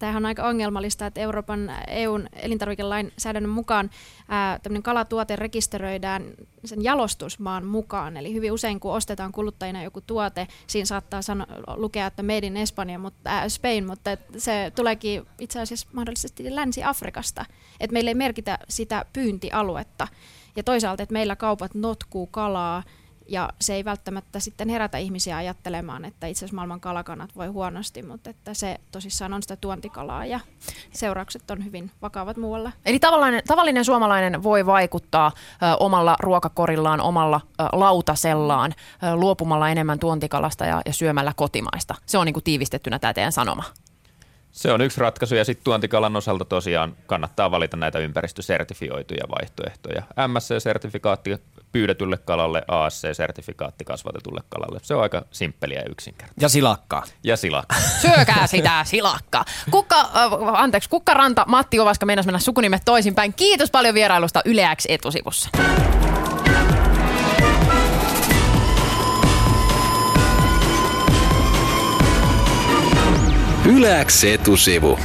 Tämähän 0.00 0.22
on 0.22 0.26
aika 0.26 0.48
ongelmallista, 0.48 1.06
että 1.06 1.20
Euroopan 1.20 1.70
EUn 1.88 2.26
elintarvikelainsäädännön 2.32 3.50
mukaan 3.50 3.90
ää, 4.28 4.60
kalatuote 4.82 5.36
rekisteröidään 5.36 6.24
sen 6.64 6.84
jalostusmaan 6.84 7.66
mukaan. 7.66 8.16
Eli 8.16 8.34
hyvin 8.34 8.52
usein, 8.52 8.80
kun 8.80 8.92
ostetaan 8.92 9.32
kuluttajina 9.32 9.82
joku 9.82 10.00
tuote, 10.00 10.48
siinä 10.66 10.84
saattaa 10.84 11.22
sano, 11.22 11.46
lukea, 11.74 12.06
että 12.06 12.22
made 12.22 12.46
in 12.46 12.56
Espanja, 12.56 12.98
mutta, 12.98 13.30
ää, 13.30 13.48
Spain, 13.48 13.86
mutta 13.86 14.10
se 14.36 14.72
tuleekin 14.74 15.26
itse 15.40 15.60
asiassa 15.60 15.88
mahdollisesti 15.92 16.54
Länsi-Afrikasta. 16.54 17.44
Että 17.80 17.92
meillä 17.94 18.10
ei 18.10 18.14
merkitä 18.14 18.58
sitä 18.68 19.04
pyyntialuetta. 19.12 20.08
Ja 20.56 20.62
toisaalta, 20.62 21.02
että 21.02 21.12
meillä 21.12 21.36
kaupat 21.36 21.74
notkuu 21.74 22.26
kalaa– 22.26 22.82
ja 23.30 23.48
se 23.60 23.74
ei 23.74 23.84
välttämättä 23.84 24.40
sitten 24.40 24.68
herätä 24.68 24.98
ihmisiä 24.98 25.36
ajattelemaan, 25.36 26.04
että 26.04 26.26
itse 26.26 26.38
asiassa 26.38 26.54
maailman 26.54 26.80
kalakannat 26.80 27.36
voi 27.36 27.46
huonosti, 27.46 28.02
mutta 28.02 28.30
että 28.30 28.54
se 28.54 28.76
tosissaan 28.92 29.32
on 29.32 29.42
sitä 29.42 29.56
tuontikalaa 29.56 30.26
ja 30.26 30.40
seuraukset 30.92 31.50
on 31.50 31.64
hyvin 31.64 31.90
vakavat 32.02 32.36
muualla. 32.36 32.72
Eli 32.86 32.98
tavallinen, 32.98 33.42
tavallinen 33.46 33.84
suomalainen 33.84 34.42
voi 34.42 34.66
vaikuttaa 34.66 35.32
ö, 35.36 35.76
omalla 35.80 36.16
ruokakorillaan, 36.20 37.00
omalla 37.00 37.40
ö, 37.60 37.64
lautasellaan, 37.72 38.74
ö, 39.02 39.16
luopumalla 39.16 39.68
enemmän 39.68 39.98
tuontikalasta 39.98 40.64
ja, 40.64 40.82
ja 40.86 40.92
syömällä 40.92 41.32
kotimaista. 41.36 41.94
Se 42.06 42.18
on 42.18 42.26
niin 42.26 42.34
kuin 42.34 42.44
tiivistettynä 42.44 42.98
tämä 42.98 43.14
teidän 43.14 43.32
sanoma. 43.32 43.64
Se 44.52 44.72
on 44.72 44.80
yksi 44.80 45.00
ratkaisu 45.00 45.34
ja 45.34 45.44
sitten 45.44 45.64
tuontikalan 45.64 46.16
osalta 46.16 46.44
tosiaan 46.44 46.96
kannattaa 47.06 47.50
valita 47.50 47.76
näitä 47.76 47.98
ympäristösertifioituja 47.98 49.24
vaihtoehtoja. 49.28 50.02
MSC-sertifikaatti 50.28 51.30
pyydetylle 51.72 52.16
kalalle, 52.16 52.62
ASC-sertifikaatti 52.68 53.84
kasvatetulle 53.84 54.40
kalalle. 54.48 54.80
Se 54.82 54.94
on 54.94 55.02
aika 55.02 55.24
simppeliä 55.30 55.78
ja 55.80 55.90
yksinkertaista. 55.90 56.44
Ja 56.44 56.48
silakkaa. 56.48 57.02
Ja 57.24 57.36
silakkaa. 57.36 57.80
Syökää 58.02 58.46
sitä 58.46 58.84
silakkaa. 58.84 59.44
Kukka, 59.70 60.00
äh, 60.00 60.10
anteeksi, 60.52 60.90
Kukkaranta, 60.90 61.44
Matti 61.48 61.80
Ovaska 61.80 62.06
meinas 62.06 62.26
mennä 62.26 62.38
sukunimet 62.38 62.82
toisinpäin. 62.84 63.34
Kiitos 63.34 63.70
paljon 63.70 63.94
vierailusta 63.94 64.40
Yle 64.44 64.76
X 64.76 64.84
etusivussa. 64.88 65.50
Yleäks 73.66 74.24
etusivu. 74.24 74.98